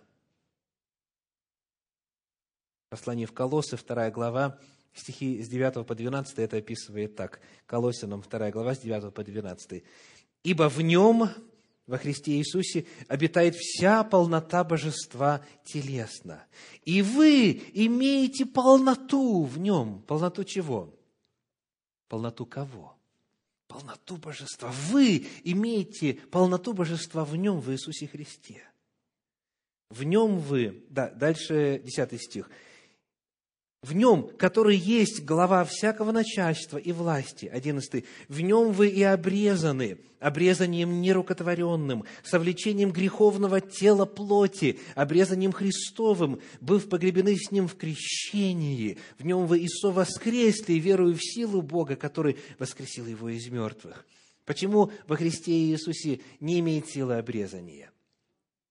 Послание 2.92 3.26
в 3.26 3.32
Колоссы, 3.32 3.78
2 3.78 4.10
глава, 4.10 4.58
стихи 4.92 5.42
с 5.42 5.48
9 5.48 5.86
по 5.86 5.94
12, 5.94 6.38
это 6.40 6.58
описывает 6.58 7.16
так. 7.16 7.40
Колоссянам, 7.64 8.20
2 8.20 8.50
глава, 8.50 8.74
с 8.74 8.80
9 8.80 9.14
по 9.14 9.24
12. 9.24 9.82
«Ибо 10.44 10.68
в 10.68 10.78
нем, 10.82 11.30
во 11.86 11.96
Христе 11.96 12.32
Иисусе, 12.32 12.84
обитает 13.08 13.54
вся 13.54 14.04
полнота 14.04 14.62
божества 14.62 15.40
телесно. 15.64 16.44
И 16.84 17.00
вы 17.00 17.62
имеете 17.72 18.44
полноту 18.44 19.44
в 19.44 19.58
нем». 19.58 20.02
Полноту 20.02 20.44
чего? 20.44 20.94
Полноту 22.08 22.44
кого? 22.44 22.98
полноту 23.68 24.18
божества. 24.18 24.70
Вы 24.90 25.26
имеете 25.44 26.12
полноту 26.30 26.74
божества 26.74 27.24
в 27.24 27.34
нем, 27.36 27.58
в 27.58 27.72
Иисусе 27.72 28.06
Христе. 28.06 28.62
В 29.88 30.02
нем 30.02 30.36
вы, 30.40 30.84
да, 30.90 31.08
дальше 31.08 31.80
10 31.82 32.20
стих. 32.20 32.50
В 33.82 33.94
нем, 33.94 34.30
который 34.38 34.76
есть 34.76 35.24
глава 35.24 35.64
всякого 35.64 36.12
начальства 36.12 36.78
и 36.78 36.92
власти, 36.92 37.46
11, 37.46 38.04
в 38.28 38.40
нем 38.40 38.70
вы 38.70 38.86
и 38.86 39.02
обрезаны, 39.02 39.98
обрезанием 40.20 41.00
нерукотворенным, 41.00 42.04
совлечением 42.22 42.92
греховного 42.92 43.60
тела 43.60 44.04
плоти, 44.04 44.78
обрезанием 44.94 45.50
Христовым, 45.50 46.40
быв 46.60 46.88
погребены 46.88 47.34
с 47.36 47.50
ним 47.50 47.66
в 47.66 47.74
крещении, 47.74 48.98
в 49.18 49.26
нем 49.26 49.46
вы 49.46 49.58
и 49.58 49.68
воскресли, 49.82 50.74
верую 50.74 51.16
в 51.16 51.20
силу 51.20 51.60
Бога, 51.60 51.96
который 51.96 52.36
воскресил 52.60 53.06
его 53.06 53.30
из 53.30 53.48
мертвых. 53.48 54.06
Почему 54.44 54.92
во 55.08 55.16
Христе 55.16 55.50
Иисусе 55.50 56.20
не 56.38 56.60
имеет 56.60 56.88
силы 56.88 57.16
обрезания? 57.16 57.90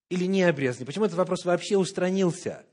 Или 0.09 0.23
не 0.23 0.43
обрезания? 0.43 0.85
Почему 0.85 1.03
этот 1.03 1.17
вопрос 1.17 1.43
вообще 1.43 1.75
устранился? 1.75 2.63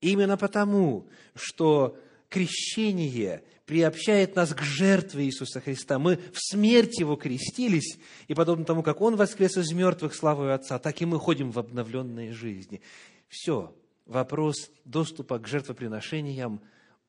Именно 0.00 0.36
потому, 0.36 1.08
что 1.34 1.98
крещение 2.28 3.42
приобщает 3.64 4.36
нас 4.36 4.54
к 4.54 4.62
жертве 4.62 5.24
Иисуса 5.24 5.60
Христа. 5.60 5.98
Мы 5.98 6.16
в 6.16 6.38
смерть 6.38 6.98
Его 7.00 7.16
крестились, 7.16 7.98
и 8.28 8.34
подобно 8.34 8.64
тому, 8.64 8.82
как 8.82 9.00
Он 9.00 9.16
воскрес 9.16 9.56
из 9.56 9.72
мертвых 9.72 10.14
славою 10.14 10.54
Отца, 10.54 10.78
так 10.78 11.00
и 11.02 11.06
мы 11.06 11.18
ходим 11.18 11.50
в 11.50 11.58
обновленной 11.58 12.30
жизни. 12.32 12.80
Все, 13.28 13.74
вопрос 14.06 14.70
доступа 14.84 15.38
к 15.38 15.48
жертвоприношениям 15.48 16.60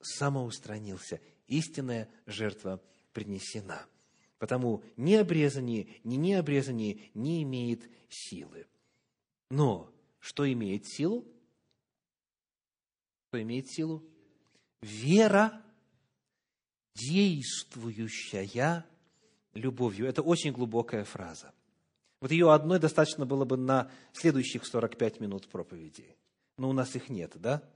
самоустранился. 0.02 1.20
Истинная 1.48 2.10
жертва 2.26 2.82
принесена. 3.14 3.86
Потому 4.40 4.84
ни 4.98 5.14
обрезание, 5.14 5.88
ни 6.04 6.16
необрезание 6.16 7.00
не 7.14 7.44
имеет 7.44 7.90
силы. 8.10 8.68
Но 9.50 9.92
что 10.20 10.52
имеет 10.52 10.86
силу? 10.88 11.26
Что 13.28 13.42
имеет 13.42 13.70
силу? 13.70 14.04
Вера, 14.82 15.62
действующая 16.96 18.86
любовью. 19.54 20.08
Это 20.08 20.22
очень 20.22 20.52
глубокая 20.52 21.04
фраза. 21.04 21.54
Вот 22.22 22.32
ее 22.32 22.52
одной 22.54 22.80
достаточно 22.80 23.26
было 23.26 23.46
бы 23.46 23.58
на 23.58 23.92
следующих 24.14 24.66
45 24.66 25.20
минут 25.20 25.48
проповеди. 25.50 26.16
Но 26.58 26.70
у 26.70 26.74
нас 26.74 26.96
их 26.96 27.10
нет, 27.10 27.34
да? 27.36 27.70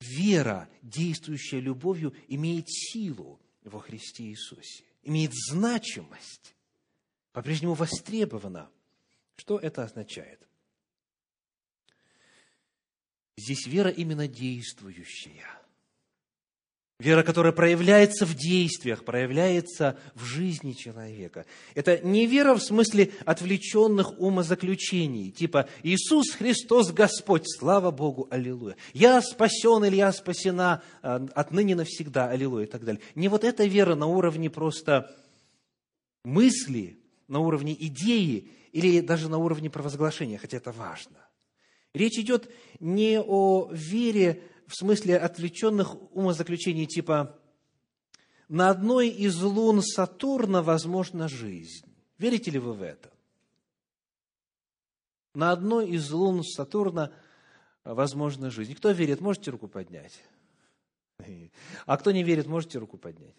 Вера, 0.00 0.68
действующая 0.80 1.60
любовью, 1.60 2.14
имеет 2.28 2.70
силу 2.70 3.40
во 3.64 3.80
Христе 3.80 4.24
Иисусе, 4.24 4.84
имеет 5.02 5.32
значимость, 5.34 6.54
по-прежнему 7.32 7.74
востребована. 7.74 8.70
Что 9.36 9.58
это 9.58 9.84
означает? 9.84 10.49
Здесь 13.40 13.66
вера 13.66 13.88
именно 13.88 14.28
действующая. 14.28 15.46
Вера, 16.98 17.22
которая 17.22 17.54
проявляется 17.54 18.26
в 18.26 18.34
действиях, 18.34 19.06
проявляется 19.06 19.98
в 20.14 20.26
жизни 20.26 20.72
человека. 20.72 21.46
Это 21.74 21.98
не 22.00 22.26
вера 22.26 22.54
в 22.54 22.62
смысле 22.62 23.12
отвлеченных 23.24 24.20
умозаключений, 24.20 25.30
типа 25.30 25.70
«Иисус 25.82 26.32
Христос 26.32 26.92
Господь, 26.92 27.44
слава 27.46 27.90
Богу, 27.90 28.28
аллилуйя». 28.30 28.76
«Я 28.92 29.22
спасен» 29.22 29.82
или 29.86 29.96
«Я 29.96 30.12
спасена 30.12 30.82
а, 31.00 31.26
отныне 31.34 31.74
навсегда, 31.74 32.28
аллилуйя» 32.28 32.66
и 32.66 32.70
так 32.70 32.84
далее. 32.84 33.00
Не 33.14 33.28
вот 33.28 33.44
эта 33.44 33.64
вера 33.64 33.94
на 33.94 34.04
уровне 34.04 34.50
просто 34.50 35.16
мысли, 36.24 36.98
на 37.28 37.38
уровне 37.38 37.74
идеи 37.86 38.50
или 38.72 39.00
даже 39.00 39.30
на 39.30 39.38
уровне 39.38 39.70
провозглашения, 39.70 40.36
хотя 40.36 40.58
это 40.58 40.72
важно. 40.72 41.16
Речь 41.92 42.18
идет 42.18 42.50
не 42.78 43.20
о 43.20 43.68
вере 43.72 44.42
в 44.66 44.76
смысле 44.76 45.18
отвлеченных 45.18 45.94
умозаключений 46.14 46.86
типа 46.86 47.38
«на 48.48 48.70
одной 48.70 49.08
из 49.08 49.40
лун 49.42 49.82
Сатурна 49.82 50.62
возможна 50.62 51.28
жизнь». 51.28 51.86
Верите 52.18 52.50
ли 52.50 52.58
вы 52.58 52.74
в 52.74 52.82
это? 52.82 53.10
На 55.34 55.52
одной 55.52 55.88
из 55.90 56.10
лун 56.10 56.44
Сатурна 56.44 57.12
возможна 57.82 58.50
жизнь. 58.50 58.74
Кто 58.74 58.90
верит, 58.90 59.20
можете 59.20 59.50
руку 59.50 59.68
поднять? 59.68 60.22
А 61.86 61.96
кто 61.96 62.10
не 62.12 62.22
верит, 62.22 62.46
можете 62.46 62.78
руку 62.78 62.98
поднять? 62.98 63.36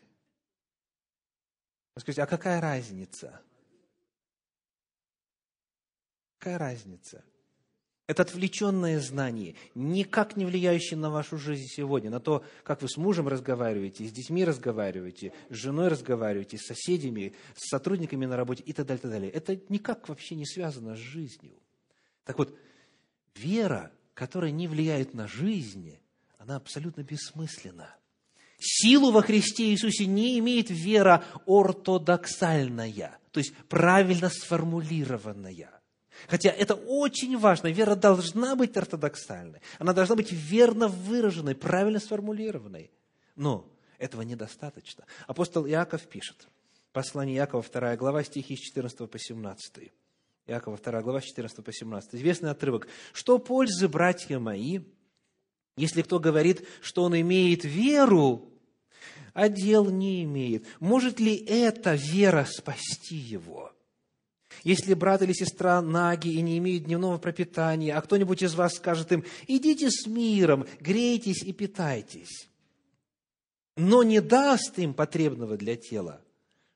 Скажите, 1.98 2.24
а 2.24 2.28
какая 2.28 2.60
разница? 2.60 3.42
Какая 6.38 6.58
разница? 6.58 7.24
Это 8.12 8.24
отвлеченное 8.24 9.00
знание, 9.00 9.56
никак 9.74 10.36
не 10.36 10.46
влияющее 10.46 11.00
на 11.00 11.10
вашу 11.10 11.38
жизнь 11.38 11.68
сегодня, 11.70 12.10
на 12.10 12.20
то, 12.20 12.44
как 12.66 12.82
вы 12.82 12.90
с 12.90 12.98
мужем 12.98 13.30
разговариваете, 13.30 14.06
с 14.06 14.12
детьми 14.12 14.44
разговариваете, 14.44 15.32
с 15.50 15.56
женой 15.56 15.88
разговариваете, 15.88 16.58
с 16.58 16.66
соседями, 16.66 17.34
с 17.56 17.70
сотрудниками 17.70 18.26
на 18.26 18.36
работе 18.36 18.64
и 18.64 18.74
так 18.74 18.86
далее, 18.86 19.00
и 19.00 19.02
так 19.02 19.12
далее. 19.12 19.32
Это 19.32 19.58
никак 19.70 20.10
вообще 20.10 20.36
не 20.36 20.46
связано 20.46 20.98
с 20.98 21.00
жизнью. 21.00 21.54
Так 22.26 22.38
вот, 22.38 22.54
вера, 23.34 23.94
которая 24.14 24.52
не 24.52 24.68
влияет 24.68 25.14
на 25.14 25.26
жизнь, 25.30 25.98
она 26.38 26.58
абсолютно 26.58 27.04
бессмысленна. 27.04 27.96
Силу 28.60 29.12
во 29.12 29.22
Христе 29.22 29.70
Иисусе 29.70 30.06
не 30.06 30.38
имеет 30.40 30.70
вера 30.70 31.24
ортодоксальная, 31.46 33.20
то 33.32 33.38
есть 33.38 33.56
правильно 33.70 34.28
сформулированная– 34.28 35.72
Хотя 36.28 36.50
это 36.50 36.76
очень 36.76 37.38
важно. 37.38 37.68
Вера 37.68 37.96
должна 37.96 38.56
быть 38.56 38.76
ортодоксальной. 38.78 39.62
Она 39.80 39.94
должна 39.94 40.16
быть 40.16 40.32
верно 40.32 40.88
выраженной, 40.88 41.56
правильно 41.56 42.00
сформулированной. 42.00 42.92
Но 43.36 43.68
этого 43.98 44.22
недостаточно. 44.24 45.06
Апостол 45.28 45.66
Иаков 45.68 46.08
пишет. 46.08 46.48
Послание 46.92 47.38
Иакова, 47.38 47.64
2 47.64 47.96
глава, 47.96 48.24
стихи 48.24 48.56
с 48.56 48.60
14 48.60 49.10
по 49.10 49.18
17. 49.18 49.92
Иакова, 50.48 50.78
2 50.78 51.02
глава, 51.02 51.22
с 51.22 51.26
14 51.26 51.64
по 51.64 51.72
17. 51.72 52.16
Известный 52.16 52.52
отрывок. 52.52 52.88
«Что 53.14 53.40
пользы, 53.40 53.88
братья 53.88 54.40
мои, 54.40 54.82
если 55.78 56.02
кто 56.02 56.20
говорит, 56.20 56.68
что 56.82 57.04
он 57.04 57.20
имеет 57.20 57.64
веру, 57.64 58.50
а 59.34 59.48
дел 59.48 59.90
не 59.90 60.24
имеет? 60.24 60.66
Может 60.82 61.20
ли 61.20 61.36
эта 61.36 61.96
вера 61.96 62.46
спасти 62.46 63.16
его?» 63.16 63.72
Если 64.64 64.94
брат 64.94 65.22
или 65.22 65.34
сестра 65.34 65.82
наги 65.82 66.30
и 66.30 66.42
не 66.42 66.58
имеют 66.58 66.86
дневного 66.86 67.18
пропитания, 67.18 67.98
а 67.98 68.02
кто-нибудь 68.02 68.44
из 68.44 68.54
вас 68.56 68.76
скажет 68.76 69.12
им, 69.12 69.24
идите 69.48 69.90
с 69.90 70.08
миром, 70.08 70.68
грейтесь 70.80 71.44
и 71.44 71.54
питайтесь, 71.54 72.48
но 73.76 74.04
не 74.04 74.22
даст 74.22 74.78
им 74.78 74.94
потребного 74.94 75.58
для 75.58 75.76
тела, 75.76 76.22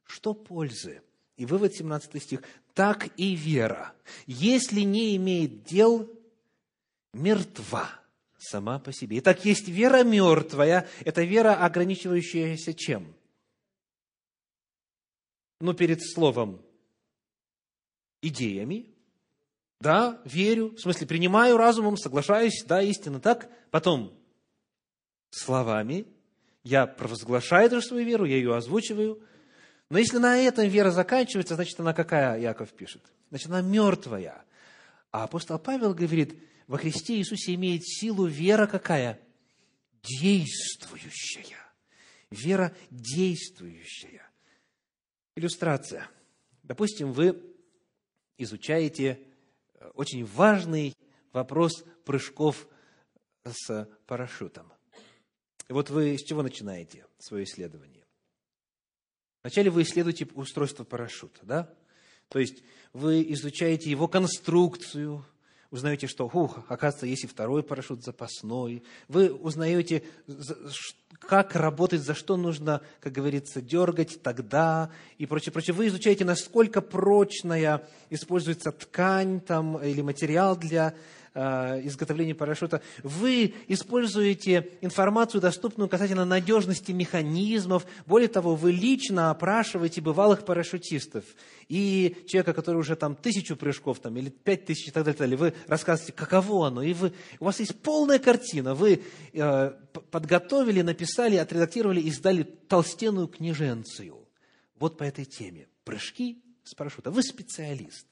что 0.04 0.34
пользы? 0.34 1.02
И 1.38 1.46
вывод 1.46 1.76
17 1.76 2.24
стих. 2.24 2.44
Так 2.74 3.10
и 3.18 3.36
вера, 3.36 3.94
если 4.26 4.82
не 4.82 5.16
имеет 5.18 5.64
дел, 5.64 6.10
мертва 7.14 7.90
сама 8.38 8.80
по 8.80 8.94
себе. 8.94 9.20
Итак, 9.20 9.44
есть 9.46 9.68
вера 9.68 10.04
мертвая, 10.04 10.88
это 11.04 11.24
вера, 11.24 11.56
ограничивающаяся 11.56 12.74
чем? 12.74 13.14
Ну, 15.60 15.74
перед 15.74 16.02
словом 16.04 16.62
идеями, 18.22 18.95
да, 19.82 20.22
верю, 20.26 20.76
в 20.76 20.80
смысле, 20.80 21.07
принимаю 21.07 21.57
разумом, 21.57 21.97
соглашаюсь, 21.97 22.63
да, 22.66 22.82
истина 22.82 23.20
так. 23.20 23.49
Потом 23.72 24.18
словами, 25.30 26.07
я 26.63 26.88
провозглашаю 26.88 27.68
эту 27.68 27.82
свою 27.82 28.05
веру, 28.05 28.26
я 28.26 28.38
ее 28.38 28.55
озвучиваю. 28.55 29.22
Но 29.89 29.99
если 29.99 30.18
на 30.18 30.38
этом 30.38 30.68
вера 30.68 30.91
заканчивается, 30.91 31.55
значит, 31.55 31.80
она 31.80 31.93
какая, 31.93 32.39
Яков 32.39 32.74
пишет? 32.74 33.03
Значит, 33.30 33.47
она 33.47 33.61
мертвая. 33.61 34.43
А 35.11 35.26
апостол 35.26 35.59
Павел 35.59 35.93
говорит, 35.93 36.41
во 36.68 36.78
Христе 36.78 37.18
Иисусе 37.18 37.53
имеет 37.53 37.86
силу 37.86 38.26
вера 38.26 38.66
какая? 38.66 39.20
Действующая. 40.01 41.57
Вера 42.32 42.76
действующая. 42.89 44.28
Иллюстрация. 45.36 46.09
Допустим, 46.63 47.11
вы 47.11 47.55
изучаете 48.38 49.20
э, 49.74 49.90
очень 49.94 50.26
важный 50.26 50.96
вопрос 51.34 51.84
прыжков 52.06 52.68
с 53.44 53.88
парашютом. 54.08 54.72
Вот 55.70 55.90
вы 55.90 56.18
с 56.18 56.24
чего 56.24 56.44
начинаете 56.44 57.06
свое 57.18 57.46
исследование? 57.46 58.06
Вначале 59.42 59.70
вы 59.70 59.84
исследуете 59.84 60.28
устройство 60.34 60.84
парашюта, 60.84 61.40
да? 61.44 61.74
То 62.30 62.40
есть 62.40 62.64
вы 62.94 63.24
изучаете 63.34 63.90
его 63.92 64.08
конструкцию, 64.08 65.24
узнаете, 65.70 66.08
что, 66.08 66.26
ух, 66.26 66.60
оказывается, 66.70 67.06
есть 67.06 67.26
и 67.26 67.28
второй 67.28 67.62
парашют 67.62 68.04
запасной. 68.04 68.84
Вы 69.08 69.32
узнаете, 69.32 70.04
как 71.20 71.55
работать, 71.55 72.01
за 72.01 72.13
что 72.13 72.38
нужно, 72.38 72.82
как 72.99 73.13
говорится, 73.13 73.61
дергать 73.61 74.22
тогда 74.22 74.89
и 75.18 75.26
прочее, 75.26 75.51
прочее. 75.51 75.74
Вы 75.74 75.88
изучаете, 75.88 76.26
насколько 76.26 76.82
прочная 76.82 77.88
используется 78.09 78.72
ткань 78.72 79.39
там, 79.39 79.78
или 79.84 80.01
материал 80.01 80.55
для 80.55 80.93
Э, 81.38 81.82
изготовления 81.84 82.34
парашюта, 82.34 82.82
вы 83.04 83.54
используете 83.68 84.72
информацию, 84.80 85.42
доступную 85.42 85.90
касательно 85.90 86.24
надежности 86.24 86.94
механизмов. 86.94 87.86
Более 88.06 88.30
того, 88.30 88.56
вы 88.56 88.72
лично 88.72 89.32
опрашиваете 89.32 90.00
бывалых 90.00 90.46
парашютистов 90.46 91.26
и 91.68 92.16
человека, 92.30 92.54
который 92.54 92.78
уже 92.78 92.96
там 92.96 93.18
тысячу 93.18 93.58
прыжков 93.58 94.00
там, 94.00 94.16
или 94.16 94.30
пять 94.30 94.64
тысяч 94.64 94.88
и 94.88 94.92
так 94.92 95.04
далее, 95.04 95.18
далее. 95.18 95.38
Вы 95.38 95.54
рассказываете, 95.68 96.14
каково 96.14 96.68
оно. 96.68 96.82
И 96.82 96.94
вы, 96.94 97.12
у 97.42 97.46
вас 97.46 97.60
есть 97.60 97.82
полная 97.82 98.20
картина. 98.20 98.74
Вы 98.74 99.04
э, 99.34 99.72
подготовили, 100.12 100.84
написали, 100.84 101.36
отредактировали 101.36 102.00
и 102.00 102.12
сдали 102.12 102.44
толстенную 102.44 103.28
книженцию. 103.28 104.26
Вот 104.80 104.98
по 104.98 105.04
этой 105.04 105.26
теме. 105.26 105.68
Прыжки 105.84 106.42
с 106.64 106.74
парашюта. 106.74 107.12
Вы 107.12 107.24
специалист. 107.24 108.08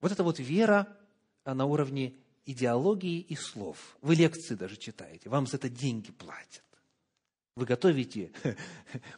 Вот 0.00 0.10
это 0.10 0.24
вот 0.24 0.40
вера 0.40 0.98
а 1.44 1.54
на 1.54 1.66
уровне 1.66 2.14
идеологии 2.44 3.20
и 3.20 3.36
слов. 3.36 3.96
Вы 4.00 4.14
лекции 4.14 4.54
даже 4.54 4.76
читаете, 4.76 5.28
вам 5.28 5.46
за 5.46 5.56
это 5.56 5.68
деньги 5.68 6.10
платят. 6.10 6.64
Вы 7.54 7.66
готовите 7.66 8.32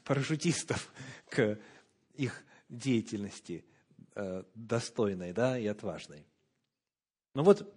парашютистов 0.05 0.93
к 1.31 1.59
их 2.15 2.45
деятельности 2.69 3.65
э, 4.15 4.45
достойной 4.55 5.33
да, 5.33 5.59
и 5.59 5.67
отважной. 5.67 6.27
Но 7.35 7.45
вот, 7.45 7.73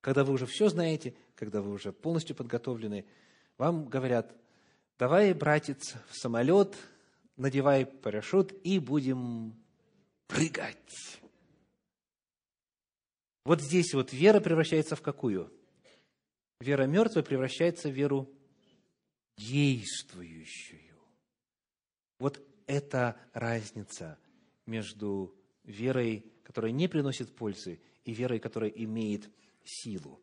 когда 0.00 0.24
вы 0.24 0.32
уже 0.32 0.46
все 0.46 0.68
знаете, 0.68 1.14
когда 1.34 1.60
вы 1.60 1.72
уже 1.72 1.92
полностью 1.92 2.36
подготовлены, 2.36 3.04
вам 3.58 3.86
говорят, 3.88 4.34
давай, 4.98 5.32
братец, 5.32 5.94
в 6.08 6.16
самолет, 6.16 6.76
надевай 7.36 7.86
парашют 7.86 8.52
и 8.64 8.78
будем 8.78 9.54
прыгать. 10.26 11.20
Вот 13.44 13.60
здесь 13.60 13.92
вот 13.92 14.12
вера 14.12 14.40
превращается 14.40 14.96
в 14.96 15.02
какую? 15.02 15.52
Вера 16.60 16.86
мертвая 16.86 17.22
превращается 17.22 17.88
в 17.88 17.92
веру 17.92 18.30
действующую. 19.36 20.80
Вот 22.18 22.40
это 22.66 23.16
разница 23.32 24.18
между 24.64 25.34
верой, 25.64 26.24
которая 26.42 26.72
не 26.72 26.88
приносит 26.88 27.34
пользы, 27.34 27.80
и 28.04 28.12
верой, 28.12 28.38
которая 28.38 28.70
имеет 28.70 29.30
силу. 29.64 30.20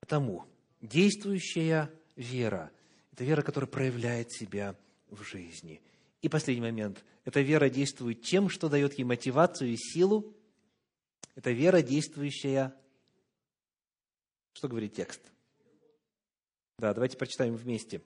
Потому 0.00 0.44
действующая 0.80 1.90
вера– 2.16 2.70
это 3.12 3.24
вера, 3.24 3.42
которая 3.42 3.68
проявляет 3.68 4.32
себя 4.32 4.76
в 5.10 5.22
жизни. 5.22 5.80
И 6.22 6.28
последний 6.28 6.62
момент– 6.62 7.04
эта 7.24 7.40
вера 7.40 7.68
действует 7.68 8.22
тем, 8.22 8.48
что 8.48 8.68
дает 8.68 8.98
ей 8.98 9.04
мотивацию 9.04 9.70
и 9.70 9.76
силу 9.76 10.34
это 11.34 11.50
вера, 11.50 11.82
действующая... 11.82 12.74
Что 14.52 14.68
говорит 14.68 14.94
текст? 14.94 15.20
Да, 16.78 16.92
давайте 16.92 17.16
прочитаем 17.16 17.56
вместе. 17.56 18.02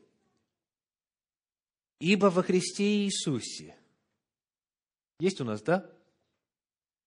«Ибо 1.99 2.27
во 2.27 2.43
Христе 2.43 3.05
Иисусе...» 3.05 3.75
Есть 5.19 5.41
у 5.41 5.45
нас, 5.45 5.63
да? 5.63 5.91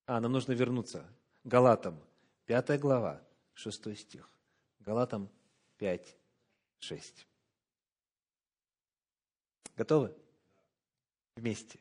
А, 0.08 0.20
нам 0.20 0.32
нужно 0.32 0.54
вернуться. 0.54 1.08
Галатам, 1.44 2.02
5 2.48 2.80
глава, 2.80 3.22
6 3.54 3.98
стих. 3.98 4.28
Галатам 4.80 5.30
5, 5.78 6.18
6. 6.80 7.28
Готовы? 9.76 10.16
Вместе. 11.36 11.80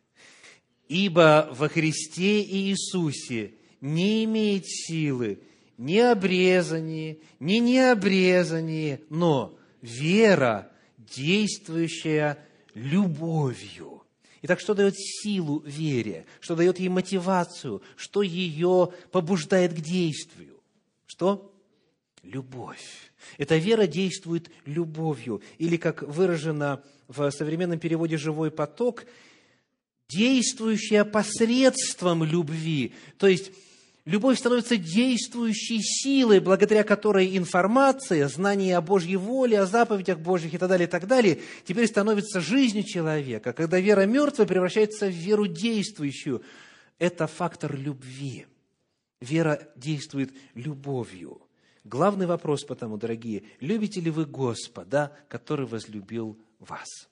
«Ибо 0.89 1.49
во 1.53 1.68
Христе 1.68 2.43
Иисусе 2.43 3.57
не 3.80 4.24
имеет 4.24 4.66
силы 4.66 5.40
ни 5.78 5.98
обрезание, 5.98 7.18
ни 7.38 7.58
необрезание, 7.58 9.00
но 9.08 9.56
вера, 9.80 10.70
действующая 10.98 12.38
любовью. 12.74 14.02
Итак, 14.42 14.60
что 14.60 14.74
дает 14.74 14.94
силу 14.96 15.62
вере? 15.64 16.26
Что 16.40 16.54
дает 16.54 16.78
ей 16.78 16.88
мотивацию? 16.88 17.82
Что 17.96 18.22
ее 18.22 18.92
побуждает 19.10 19.72
к 19.72 19.80
действию? 19.80 20.60
Что? 21.06 21.52
Любовь. 22.22 23.10
Эта 23.36 23.56
вера 23.56 23.86
действует 23.86 24.50
любовью. 24.64 25.42
Или, 25.58 25.76
как 25.76 26.02
выражено 26.02 26.82
в 27.08 27.30
современном 27.30 27.78
переводе 27.78 28.16
«живой 28.16 28.50
поток», 28.50 29.06
действующая 30.08 31.04
посредством 31.04 32.24
любви. 32.24 32.94
То 33.18 33.26
есть, 33.26 33.52
Любовь 34.09 34.38
становится 34.38 34.78
действующей 34.78 35.82
силой, 35.82 36.40
благодаря 36.40 36.82
которой 36.82 37.36
информация, 37.36 38.26
знание 38.28 38.78
о 38.78 38.80
Божьей 38.80 39.16
воле, 39.16 39.61
о 39.61 39.66
заповедях 39.66 40.18
Божьих 40.18 40.54
и 40.54 40.56
так 40.56 40.70
далее, 40.70 40.88
и 40.88 40.90
так 40.90 41.06
далее, 41.06 41.42
теперь 41.66 41.86
становится 41.86 42.40
жизнью 42.40 42.84
человека. 42.84 43.52
Когда 43.52 43.78
вера 43.78 44.06
мертвая 44.06 44.46
превращается 44.46 45.09
в 45.09 45.12
веру 45.12 45.46
действующую. 45.46 46.42
Это 46.98 47.26
фактор 47.26 47.76
любви. 47.76 48.46
Вера 49.20 49.68
действует 49.76 50.32
любовью. 50.54 51.42
Главный 51.84 52.24
вопрос 52.24 52.64
потому, 52.64 52.96
дорогие, 52.96 53.42
любите 53.61 54.00
ли 54.00 54.11
вы 54.11 54.24
Господа, 54.24 55.14
который 55.28 55.66
возлюбил 55.66 56.40
вас? 56.61 57.11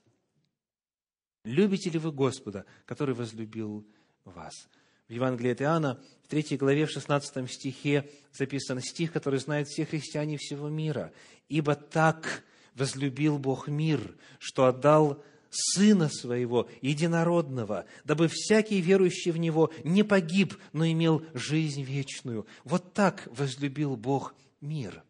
Любите 1.45 1.91
ли 1.91 1.99
вы 1.99 2.11
Господа, 2.11 2.65
который 2.87 3.15
возлюбил 3.15 3.87
вас? 4.25 4.67
В 5.09 5.13
Евангелии 5.13 5.53
от 5.53 5.61
Иоанна, 5.61 6.01
в 6.27 6.29
3 6.29 6.57
главе, 6.57 6.87
в 6.87 6.91
16 6.91 7.49
стихе 7.49 8.11
записан 8.33 8.81
стих, 8.81 9.13
который 9.13 9.39
знают 9.39 9.69
все 9.69 9.87
христиане 9.87 10.39
всего 10.39 10.69
мира. 10.69 11.13
«Ибо 11.49 11.77
так 11.77 12.43
возлюбил 12.75 13.39
Бог 13.39 13.69
мир, 13.69 14.17
что 14.41 14.67
отдал 14.67 15.23
Сына 15.51 16.09
Своего, 16.09 16.69
Единородного, 16.83 17.87
дабы 18.05 18.27
всякий 18.29 18.81
верующий 18.81 19.31
в 19.31 19.37
Него 19.37 19.73
не 19.85 20.03
погиб, 20.03 20.59
но 20.73 20.85
имел 20.85 21.25
жизнь 21.33 21.83
вечную». 21.83 22.45
Вот 22.65 22.93
так 22.93 23.29
возлюбил 23.31 23.95
Бог 23.95 24.35
мир. 24.61 25.05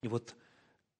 И 0.00 0.06
вот, 0.06 0.36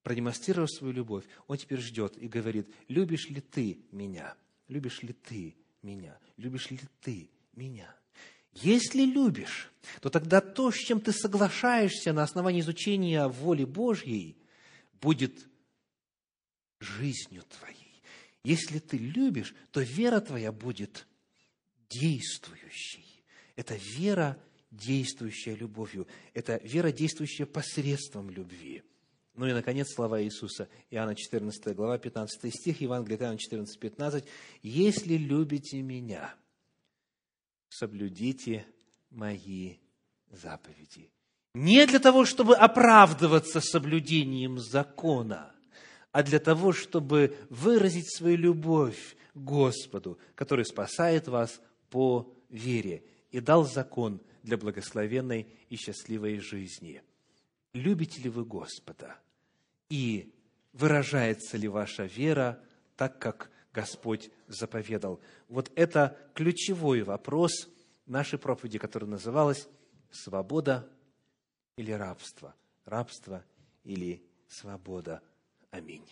продемонстрировав 0.03 0.73
свою 0.73 0.93
любовь, 0.93 1.25
Он 1.47 1.57
теперь 1.57 1.79
ждет 1.79 2.19
и 2.19 2.27
говорит, 2.27 2.69
«Любишь 2.89 3.29
ли 3.29 3.41
ты 3.41 3.79
меня? 3.93 4.35
Любишь 4.67 5.05
ли 5.05 5.13
ты 5.13 5.55
меня? 5.83 6.19
Любишь 6.37 6.73
ли 6.73 6.81
ты 7.01 7.31
меня?» 7.55 7.95
Если 8.53 9.03
любишь, 9.03 9.73
то 10.01 10.11
тогда 10.11 10.41
то, 10.41 10.71
с 10.71 10.77
чем 10.77 11.01
ты 11.01 11.13
соглашаешься 11.13 12.13
на 12.13 12.23
основании 12.23 12.61
изучения 12.61 13.27
воли 13.27 13.65
Божьей, 13.65 14.37
будет 15.01 15.49
жизнью 16.81 17.43
твоей. 17.59 18.03
Если 18.43 18.79
ты 18.79 18.97
любишь, 18.97 19.55
то 19.71 19.81
вера 19.81 20.21
твоя 20.21 20.51
будет 20.53 21.07
действующей. 21.89 23.25
Это 23.57 23.77
вера, 23.77 24.39
действующая 24.71 25.55
любовью. 25.55 26.07
Это 26.33 26.61
вера, 26.63 26.93
действующая 26.93 27.47
посредством 27.47 28.31
любви. 28.31 28.83
Ну 29.35 29.47
и, 29.47 29.53
наконец, 29.53 29.93
слова 29.95 30.23
Иисуса. 30.23 30.69
Иоанна 30.91 31.15
14 31.15 31.75
глава, 31.75 31.99
15 31.99 32.55
стих, 32.55 32.81
Евангелие 32.81 33.19
Иоанна 33.19 33.39
14, 33.39 33.79
15. 33.79 34.25
«Если 34.63 35.15
любите 35.15 35.81
Меня, 35.83 36.35
соблюдите 37.71 38.67
Мои 39.11 39.77
заповеди». 40.31 41.11
Не 41.55 41.87
для 41.87 41.99
того, 41.99 42.25
чтобы 42.25 42.55
оправдываться 42.55 43.61
соблюдением 43.61 44.59
закона, 44.59 45.53
а 46.13 46.23
для 46.23 46.39
того, 46.39 46.73
чтобы 46.73 47.37
выразить 47.49 48.15
свою 48.15 48.37
любовь 48.37 49.17
Господу, 49.35 50.19
который 50.35 50.65
спасает 50.65 51.27
вас 51.27 51.61
по 51.89 52.33
вере 52.49 53.03
и 53.31 53.41
дал 53.41 53.65
закон 53.65 54.21
для 54.43 54.57
благословенной 54.57 55.47
и 55.69 55.77
счастливой 55.77 56.39
жизни. 56.39 57.03
Любите 57.73 58.21
ли 58.23 58.31
вы 58.31 58.45
Господа? 58.45 59.17
И 59.89 60.33
выражается 60.73 61.57
ли 61.57 61.69
ваша 61.69 62.05
вера 62.05 62.63
так, 62.97 63.19
как 63.19 63.51
Господь 63.73 64.31
заповедал? 64.49 65.21
Вот 65.49 65.71
это 65.77 66.19
ключевой 66.35 67.03
вопрос 67.03 67.69
нашей 68.07 68.39
проповеди, 68.39 68.79
которая 68.79 69.11
называлась 69.11 69.69
«Свобода 70.11 70.89
или 71.77 71.93
рабство?» 71.93 72.55
Рабство 72.85 73.45
или 73.85 74.23
свобода. 74.49 75.23
Аминь. 75.71 76.07